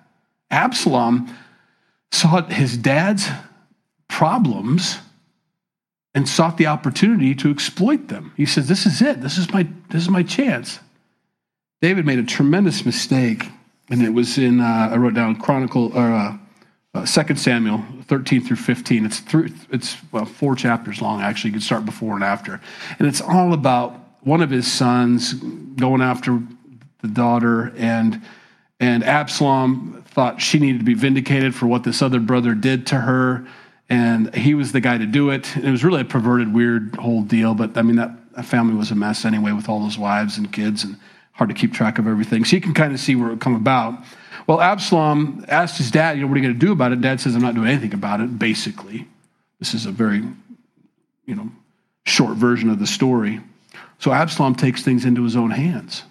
[0.50, 1.34] Absalom
[2.10, 3.26] saw his dad's
[4.08, 4.98] problems
[6.14, 8.32] and sought the opportunity to exploit them.
[8.36, 9.20] He says, This is it.
[9.20, 10.80] This is my, this is my chance.
[11.80, 13.46] David made a tremendous mistake,
[13.90, 16.36] and it was in, uh, I wrote down Chronicle, or uh,
[16.94, 19.06] uh, 2 Samuel 13 through 15.
[19.06, 21.50] It's, through, it's well, four chapters long, actually.
[21.50, 22.60] You can start before and after.
[22.98, 26.42] And it's all about one of his sons going after
[27.00, 28.20] the daughter, and,
[28.78, 32.96] and Absalom thought she needed to be vindicated for what this other brother did to
[32.96, 33.46] her
[33.90, 35.54] and he was the guy to do it.
[35.56, 38.92] It was really a perverted, weird whole deal, but I mean, that, that family was
[38.92, 40.96] a mess anyway with all those wives and kids and
[41.32, 42.44] hard to keep track of everything.
[42.44, 43.98] So you can kind of see where it come about.
[44.46, 47.00] Well, Absalom asked his dad, you know, what are you going to do about it?
[47.00, 49.08] Dad says, I'm not doing anything about it, basically.
[49.58, 50.22] This is a very,
[51.26, 51.50] you know,
[52.06, 53.40] short version of the story.
[53.98, 56.04] So Absalom takes things into his own hands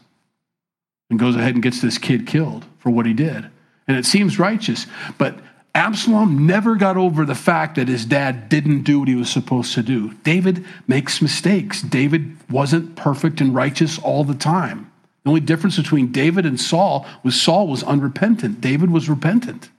[1.09, 3.49] and goes ahead and gets this kid killed for what he did.
[3.87, 4.85] And it seems righteous,
[5.17, 5.39] but
[5.75, 9.73] Absalom never got over the fact that his dad didn't do what he was supposed
[9.75, 10.13] to do.
[10.23, 11.81] David makes mistakes.
[11.81, 14.91] David wasn't perfect and righteous all the time.
[15.23, 18.61] The only difference between David and Saul was Saul was unrepentant.
[18.61, 19.69] David was repentant.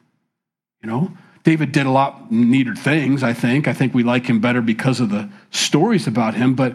[0.82, 3.66] You know, David did a lot neater things, I think.
[3.66, 6.74] I think we like him better because of the stories about him, but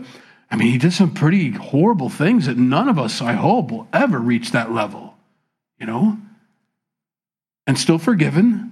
[0.50, 3.88] I mean, he did some pretty horrible things that none of us, I hope, will
[3.92, 5.16] ever reach that level,
[5.80, 6.18] you know?
[7.68, 8.65] And still forgiven,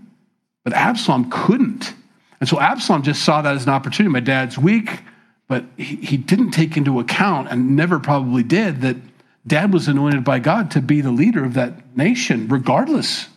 [0.64, 1.94] but Absalom couldn't.
[2.40, 4.12] And so Absalom just saw that as an opportunity.
[4.12, 5.02] My dad's weak,
[5.48, 8.98] but he, he didn't take into account and never probably did that
[9.46, 13.28] dad was anointed by God to be the leader of that nation, regardless.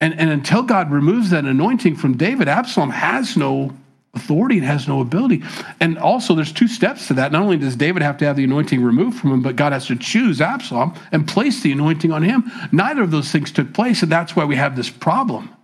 [0.00, 3.72] And, and until God removes that anointing from David, Absalom has no
[4.14, 5.42] authority and has no ability.
[5.80, 7.32] And also, there's two steps to that.
[7.32, 9.86] Not only does David have to have the anointing removed from him, but God has
[9.86, 12.50] to choose Absalom and place the anointing on him.
[12.70, 15.54] Neither of those things took place, and that's why we have this problem.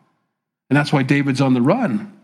[0.70, 2.16] And that's why David's on the run.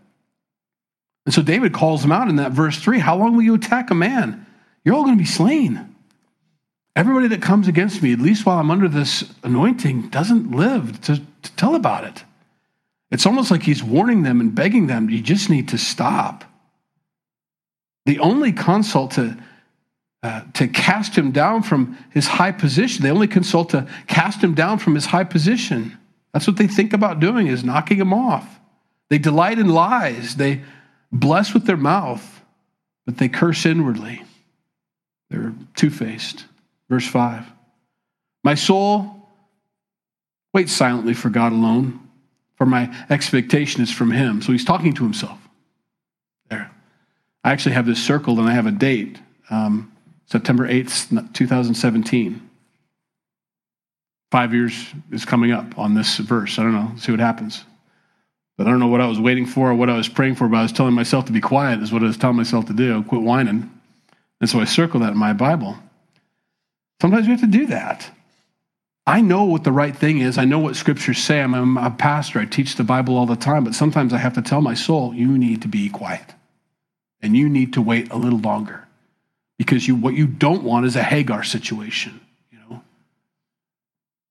[1.25, 3.91] And so David calls him out in that verse 3 How long will you attack
[3.91, 4.45] a man?
[4.83, 5.93] You're all going to be slain.
[6.95, 11.17] Everybody that comes against me, at least while I'm under this anointing, doesn't live to,
[11.17, 12.23] to tell about it.
[13.11, 16.43] It's almost like he's warning them and begging them, you just need to stop.
[18.05, 19.37] The only consult to,
[20.23, 24.55] uh, to cast him down from his high position, they only consult to cast him
[24.55, 25.97] down from his high position.
[26.37, 28.59] That's what they think about doing is knocking them off.
[29.09, 30.35] They delight in lies.
[30.35, 30.61] They
[31.11, 32.43] bless with their mouth,
[33.07, 34.21] but they curse inwardly.
[35.31, 36.45] They're two-faced.
[36.89, 37.43] Verse 5.
[38.43, 39.27] My soul
[40.53, 42.07] waits silently for God alone,
[42.53, 44.43] for my expectation is from him.
[44.43, 45.39] So he's talking to himself.
[46.51, 46.69] There.
[47.43, 49.17] I actually have this circled and I have a date,
[49.49, 49.91] um,
[50.27, 52.46] September 8th, 2017.
[54.31, 54.73] Five years
[55.11, 56.59] is coming up on this verse.
[56.59, 56.91] I don't know.
[56.97, 57.63] See what happens.
[58.57, 60.47] But I don't know what I was waiting for or what I was praying for,
[60.47, 62.73] but I was telling myself to be quiet, is what I was telling myself to
[62.73, 63.03] do.
[63.03, 63.71] Quit whining.
[64.41, 65.77] And so I circle that in my Bible.
[67.01, 68.09] Sometimes you have to do that.
[69.05, 70.37] I know what the right thing is.
[70.37, 71.39] I know what scriptures say.
[71.39, 72.39] I'm a pastor.
[72.39, 75.13] I teach the Bible all the time, but sometimes I have to tell my soul,
[75.13, 76.33] you need to be quiet.
[77.21, 78.85] And you need to wait a little longer.
[79.57, 82.19] Because you what you don't want is a Hagar situation.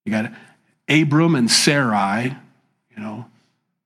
[0.07, 0.33] You got
[0.89, 2.35] Abram and Sarai,
[2.97, 3.27] you know,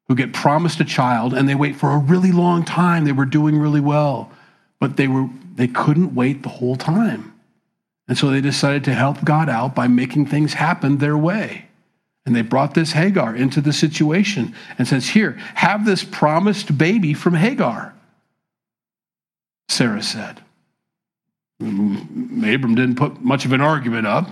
[0.06, 3.04] who get promised a child and they wait for a really long time.
[3.04, 4.30] They were doing really well,
[4.78, 7.32] but they were they couldn't wait the whole time.
[8.06, 11.66] And so they decided to help God out by making things happen their way.
[12.26, 17.14] And they brought this Hagar into the situation and says, Here, have this promised baby
[17.14, 17.94] from Hagar.
[19.68, 20.40] Sarah said.
[21.62, 24.28] Mm, Abram didn't put much of an argument up.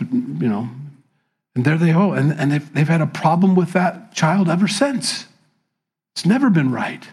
[0.00, 0.68] You know,
[1.54, 2.12] and there they go.
[2.12, 5.26] And, and they've, they've had a problem with that child ever since.
[6.14, 7.06] It's never been right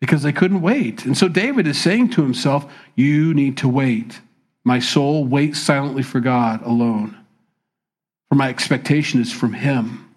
[0.00, 1.04] because they couldn't wait.
[1.04, 4.20] And so David is saying to himself, You need to wait.
[4.66, 7.16] My soul waits silently for God alone,
[8.28, 10.12] for my expectation is from Him.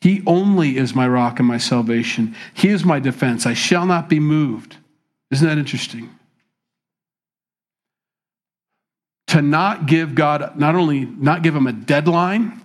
[0.00, 2.34] He only is my rock and my salvation.
[2.54, 3.44] He is my defense.
[3.44, 4.78] I shall not be moved.
[5.30, 6.08] Isn't that interesting?
[9.30, 12.60] To not give God, not only not give Him a deadline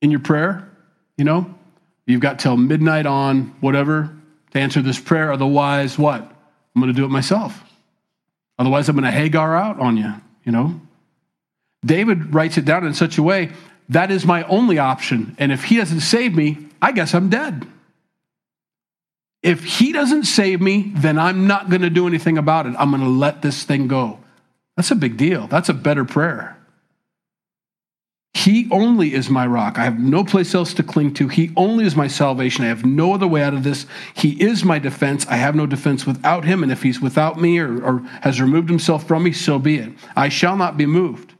[0.00, 0.68] in your prayer,
[1.16, 1.54] you know,
[2.06, 4.14] you've got till midnight on whatever
[4.52, 5.32] to answer this prayer.
[5.32, 6.22] Otherwise, what?
[6.22, 7.62] I'm going to do it myself.
[8.58, 10.12] Otherwise, I'm going to Hagar out on you,
[10.44, 10.80] you know?
[11.84, 13.50] David writes it down in such a way
[13.88, 15.34] that is my only option.
[15.38, 17.66] And if he doesn't save me, I guess I'm dead.
[19.42, 22.74] If he doesn't save me, then I'm not going to do anything about it.
[22.78, 24.18] I'm going to let this thing go.
[24.78, 25.48] That's a big deal.
[25.48, 26.56] That's a better prayer.
[28.32, 29.76] He only is my rock.
[29.76, 31.26] I have no place else to cling to.
[31.26, 32.64] He only is my salvation.
[32.64, 33.86] I have no other way out of this.
[34.14, 35.26] He is my defense.
[35.26, 36.62] I have no defense without him.
[36.62, 39.92] And if he's without me or, or has removed himself from me, so be it.
[40.14, 41.34] I shall not be moved.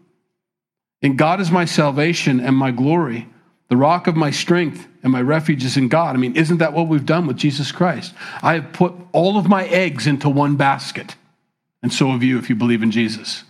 [1.01, 3.29] And God is my salvation and my glory.
[3.69, 6.17] The rock of my strength and my refuge is in God.
[6.17, 8.15] I mean, isn't that what we've done with Jesus Christ?
[8.43, 11.15] I have put all of my eggs into one basket.
[11.83, 13.45] And so have you if you believe in Jesus.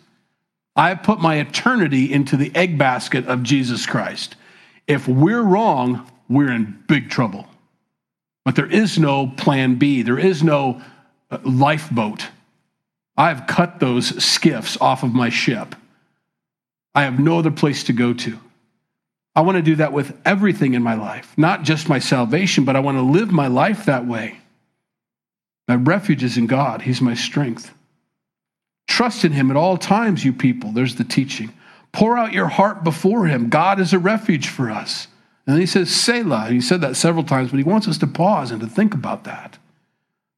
[0.76, 4.36] I have put my eternity into the egg basket of Jesus Christ.
[4.86, 7.46] If we're wrong, we're in big trouble.
[8.44, 10.80] But there is no plan B, there is no
[11.30, 12.28] uh, lifeboat.
[13.16, 15.74] I've cut those skiffs off of my ship.
[16.94, 18.38] I have no other place to go to.
[19.34, 22.76] I want to do that with everything in my life, not just my salvation, but
[22.76, 24.38] I want to live my life that way.
[25.66, 27.72] My refuge is in God, He's my strength.
[28.88, 30.72] Trust in him at all times, you people.
[30.72, 31.52] There's the teaching.
[31.92, 33.48] Pour out your heart before him.
[33.48, 35.06] God is a refuge for us.
[35.46, 36.48] And then he says, Selah.
[36.50, 39.24] He said that several times, but he wants us to pause and to think about
[39.24, 39.58] that.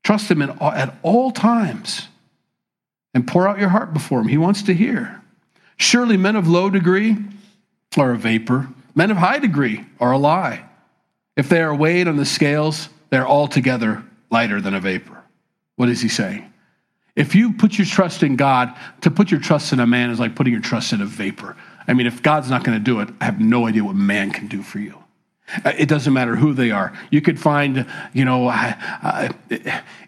[0.05, 2.09] Trust him in, at all times
[3.15, 4.29] and pour out your heart before him.
[4.29, 5.21] He wants to hear.
[5.77, 7.17] Surely men of low degree
[7.97, 10.65] are a vapor, men of high degree are a lie.
[11.37, 15.23] If they are weighed on the scales, they're altogether lighter than a vapor.
[15.77, 16.50] What is he saying?
[17.21, 20.19] If you put your trust in God, to put your trust in a man is
[20.19, 21.55] like putting your trust in a vapor.
[21.87, 24.31] I mean, if God's not going to do it, I have no idea what man
[24.31, 24.97] can do for you.
[25.63, 26.97] Uh, it doesn't matter who they are.
[27.11, 28.51] You could find, you know,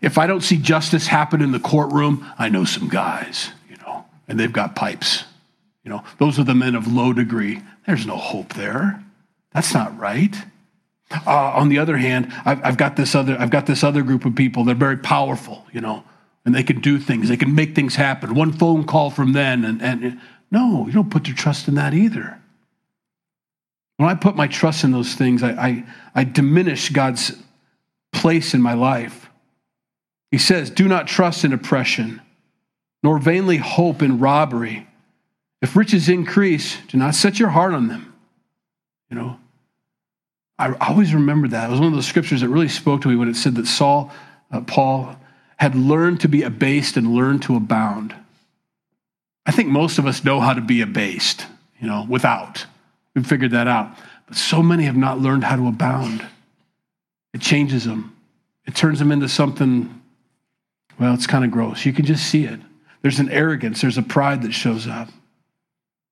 [0.00, 4.06] if I don't see justice happen in the courtroom, I know some guys, you know,
[4.26, 5.24] and they've got pipes.
[5.84, 7.60] You know, those are the men of low degree.
[7.86, 9.04] There's no hope there.
[9.52, 10.34] That's not right.
[11.26, 14.24] Uh, on the other hand, I've, I've, got this other, I've got this other group
[14.24, 14.64] of people.
[14.64, 15.66] They're very powerful.
[15.72, 16.04] You know,
[16.44, 17.28] and they can do things.
[17.28, 18.34] They can make things happen.
[18.34, 20.20] One phone call from them, and, and
[20.50, 22.38] no, you don't put your trust in that either.
[23.96, 25.84] When I put my trust in those things, I, I,
[26.14, 27.32] I diminish God's
[28.12, 29.28] place in my life.
[30.30, 32.20] He says, Do not trust in oppression,
[33.02, 34.88] nor vainly hope in robbery.
[35.60, 38.12] If riches increase, do not set your heart on them.
[39.10, 39.36] You know,
[40.58, 41.68] I always remember that.
[41.68, 43.66] It was one of those scriptures that really spoke to me when it said that
[43.66, 44.10] Saul,
[44.50, 45.16] uh, Paul,
[45.56, 48.14] had learned to be abased and learned to abound.
[49.44, 51.46] I think most of us know how to be abased,
[51.80, 52.66] you know, without.
[53.14, 53.96] We've figured that out.
[54.26, 56.24] But so many have not learned how to abound.
[57.34, 58.16] It changes them,
[58.66, 60.02] it turns them into something,
[60.98, 61.84] well, it's kind of gross.
[61.84, 62.60] You can just see it.
[63.00, 65.08] There's an arrogance, there's a pride that shows up.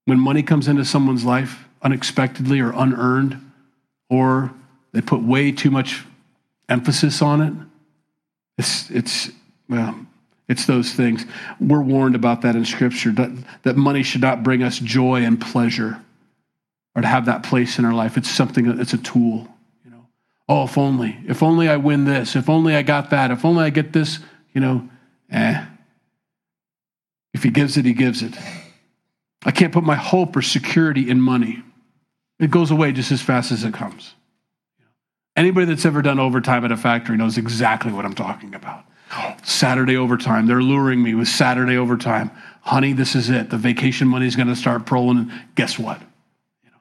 [0.06, 3.52] When money comes into someone's life unexpectedly or unearned,
[4.08, 4.52] or
[4.92, 6.04] they put way too much
[6.68, 7.52] emphasis on it,
[8.60, 9.30] it's, it's
[9.70, 9.98] well,
[10.48, 11.24] it's those things.
[11.60, 13.30] We're warned about that in Scripture that,
[13.62, 15.98] that money should not bring us joy and pleasure
[16.94, 18.18] or to have that place in our life.
[18.18, 19.48] It's something, it's a tool.
[19.84, 20.06] You know,
[20.46, 23.64] oh, if only, if only I win this, if only I got that, if only
[23.64, 24.18] I get this,
[24.52, 24.88] you know,
[25.30, 25.64] eh.
[27.32, 28.34] If he gives it, he gives it.
[29.44, 31.62] I can't put my hope or security in money.
[32.38, 34.14] It goes away just as fast as it comes.
[35.40, 38.84] Anybody that's ever done overtime at a factory knows exactly what I'm talking about.
[39.42, 40.46] Saturday overtime.
[40.46, 42.30] They're luring me with Saturday overtime.
[42.60, 43.48] Honey, this is it.
[43.48, 45.32] The vacation money's going to start rolling.
[45.54, 45.98] Guess what?
[46.62, 46.76] You know,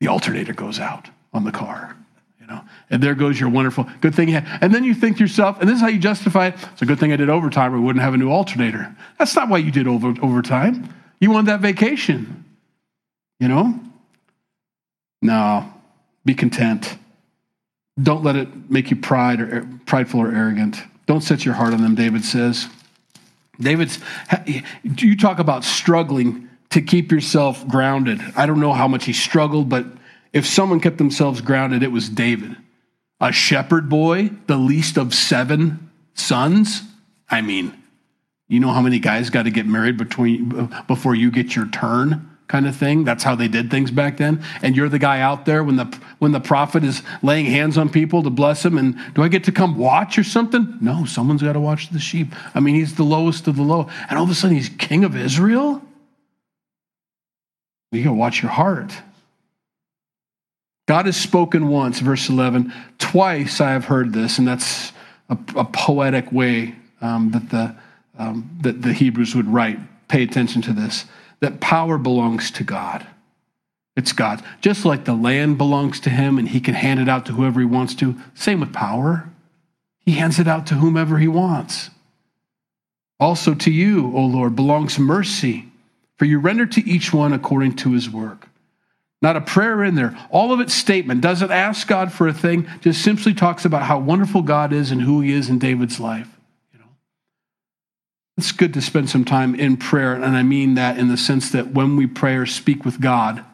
[0.00, 1.96] the alternator goes out on the car.
[2.40, 4.28] You know, and there goes your wonderful good thing.
[4.28, 4.58] You had.
[4.60, 6.56] And then you think to yourself, and this is how you justify it.
[6.72, 7.74] It's a good thing I did overtime.
[7.74, 8.92] We wouldn't have a new alternator.
[9.20, 10.92] That's not why you did over, overtime.
[11.20, 12.44] You wanted that vacation.
[13.38, 13.78] You know.
[15.22, 15.72] No,
[16.24, 16.98] be content.
[18.02, 20.82] Don't let it make you pride or prideful or arrogant.
[21.06, 22.68] Don't set your heart on them, David says.
[23.60, 24.00] David's,
[24.84, 28.20] you talk about struggling to keep yourself grounded.
[28.36, 29.86] I don't know how much he struggled, but
[30.32, 32.56] if someone kept themselves grounded, it was David.
[33.20, 36.82] A shepherd boy, the least of seven sons.
[37.30, 37.80] I mean,
[38.48, 42.33] you know how many guys got to get married between before you get your turn?
[42.46, 43.04] Kind of thing.
[43.04, 44.44] That's how they did things back then.
[44.62, 47.88] And you're the guy out there when the when the prophet is laying hands on
[47.88, 48.78] people to bless them.
[48.78, 50.78] And do I get to come watch or something?
[50.80, 52.28] No, someone's got to watch the sheep.
[52.54, 55.04] I mean, he's the lowest of the low, and all of a sudden he's king
[55.04, 55.82] of Israel.
[57.92, 58.92] You got to watch your heart.
[60.86, 62.72] God has spoken once, verse 11.
[62.98, 64.92] Twice I have heard this, and that's
[65.30, 67.76] a, a poetic way um, that, the,
[68.18, 69.78] um, that the Hebrews would write.
[70.08, 71.06] Pay attention to this
[71.44, 73.06] that power belongs to God.
[73.98, 74.42] It's God.
[74.62, 77.60] Just like the land belongs to him and he can hand it out to whoever
[77.60, 79.28] he wants to, same with power.
[80.00, 81.90] He hands it out to whomever he wants.
[83.20, 85.66] Also to you, O Lord, belongs mercy,
[86.16, 88.48] for you render to each one according to his work.
[89.20, 90.18] Not a prayer in there.
[90.30, 93.98] All of its statement doesn't ask God for a thing, just simply talks about how
[93.98, 96.33] wonderful God is and who he is in David's life.
[98.36, 101.50] It's good to spend some time in prayer, and I mean that in the sense
[101.50, 103.44] that when we pray or speak with God,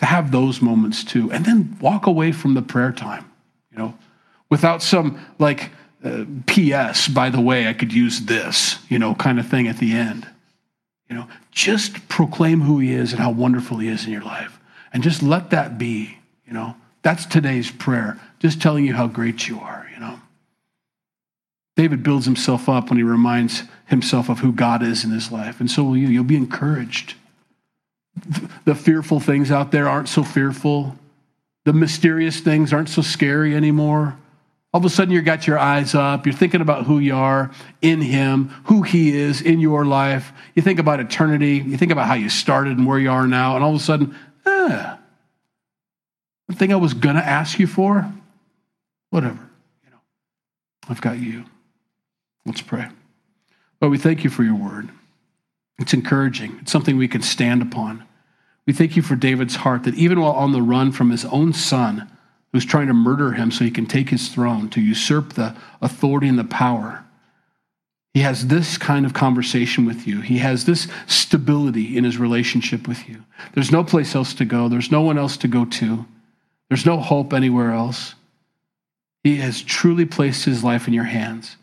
[0.00, 3.30] to have those moments too, and then walk away from the prayer time,
[3.70, 3.94] you know,
[4.48, 5.70] without some like
[6.04, 7.08] uh, P.S.
[7.08, 10.26] By the way, I could use this, you know, kind of thing at the end.
[11.08, 14.58] You know, just proclaim who He is and how wonderful He is in your life,
[14.92, 16.18] and just let that be.
[16.46, 18.18] You know, that's today's prayer.
[18.38, 19.87] Just telling you how great you are.
[21.78, 25.60] David builds himself up when he reminds himself of who God is in his life.
[25.60, 26.08] And so will you.
[26.08, 27.14] You'll be encouraged.
[28.64, 30.96] The fearful things out there aren't so fearful.
[31.66, 34.18] The mysterious things aren't so scary anymore.
[34.74, 36.26] All of a sudden, you've got your eyes up.
[36.26, 40.32] You're thinking about who you are in Him, who He is in your life.
[40.56, 41.58] You think about eternity.
[41.58, 43.54] You think about how you started and where you are now.
[43.54, 44.96] And all of a sudden, eh,
[46.48, 48.12] the thing I was going to ask you for,
[49.10, 49.48] whatever.
[49.84, 50.00] You know,
[50.88, 51.44] I've got you.
[52.48, 52.88] Let's pray.
[53.80, 54.88] Lord, we thank you for your word.
[55.78, 58.04] It's encouraging, it's something we can stand upon.
[58.66, 61.52] We thank you for David's heart that even while on the run from his own
[61.52, 62.10] son,
[62.52, 66.26] who's trying to murder him so he can take his throne, to usurp the authority
[66.26, 67.04] and the power,
[68.14, 70.22] he has this kind of conversation with you.
[70.22, 73.24] He has this stability in his relationship with you.
[73.52, 76.06] There's no place else to go, there's no one else to go to,
[76.70, 78.14] there's no hope anywhere else.
[79.22, 81.56] He has truly placed his life in your hands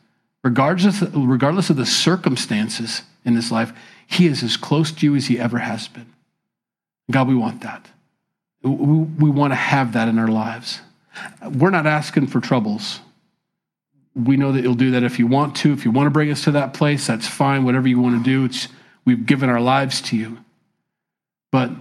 [0.45, 3.73] regardless, regardless of the circumstances in this life,
[4.05, 6.13] He is as close to you as He ever has been.
[7.11, 7.87] God, we want that.
[8.61, 10.79] We, we want to have that in our lives.
[11.51, 12.99] We're not asking for troubles.
[14.15, 15.73] We know that you'll do that if you want to.
[15.73, 17.65] If you want to bring us to that place, that's fine.
[17.65, 18.67] Whatever you want to do, it's,
[19.03, 20.37] we've given our lives to you.
[21.51, 21.71] But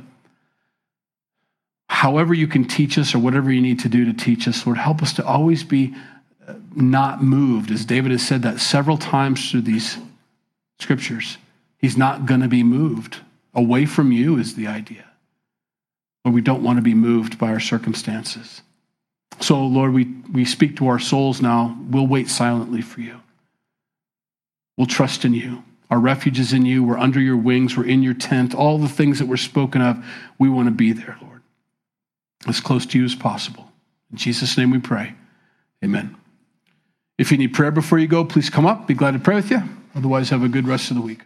[1.88, 4.78] however you can teach us or whatever you need to do to teach us, Lord,
[4.78, 5.94] help us to always be
[6.74, 9.98] not moved, as David has said that several times through these
[10.78, 11.38] scriptures.
[11.78, 13.18] He's not going to be moved.
[13.54, 15.04] Away from you is the idea.
[16.22, 18.62] But we don't want to be moved by our circumstances.
[19.40, 21.76] So, Lord, we, we speak to our souls now.
[21.88, 23.20] We'll wait silently for you.
[24.76, 25.62] We'll trust in you.
[25.90, 26.82] Our refuge is in you.
[26.82, 27.76] We're under your wings.
[27.76, 28.54] We're in your tent.
[28.54, 30.04] All the things that were spoken of,
[30.38, 31.42] we want to be there, Lord.
[32.48, 33.70] As close to you as possible.
[34.10, 35.14] In Jesus' name we pray.
[35.84, 36.16] Amen.
[37.16, 38.86] If you need prayer before you go, please come up.
[38.86, 39.62] Be glad to pray with you.
[39.94, 41.20] Otherwise, have a good rest of the week.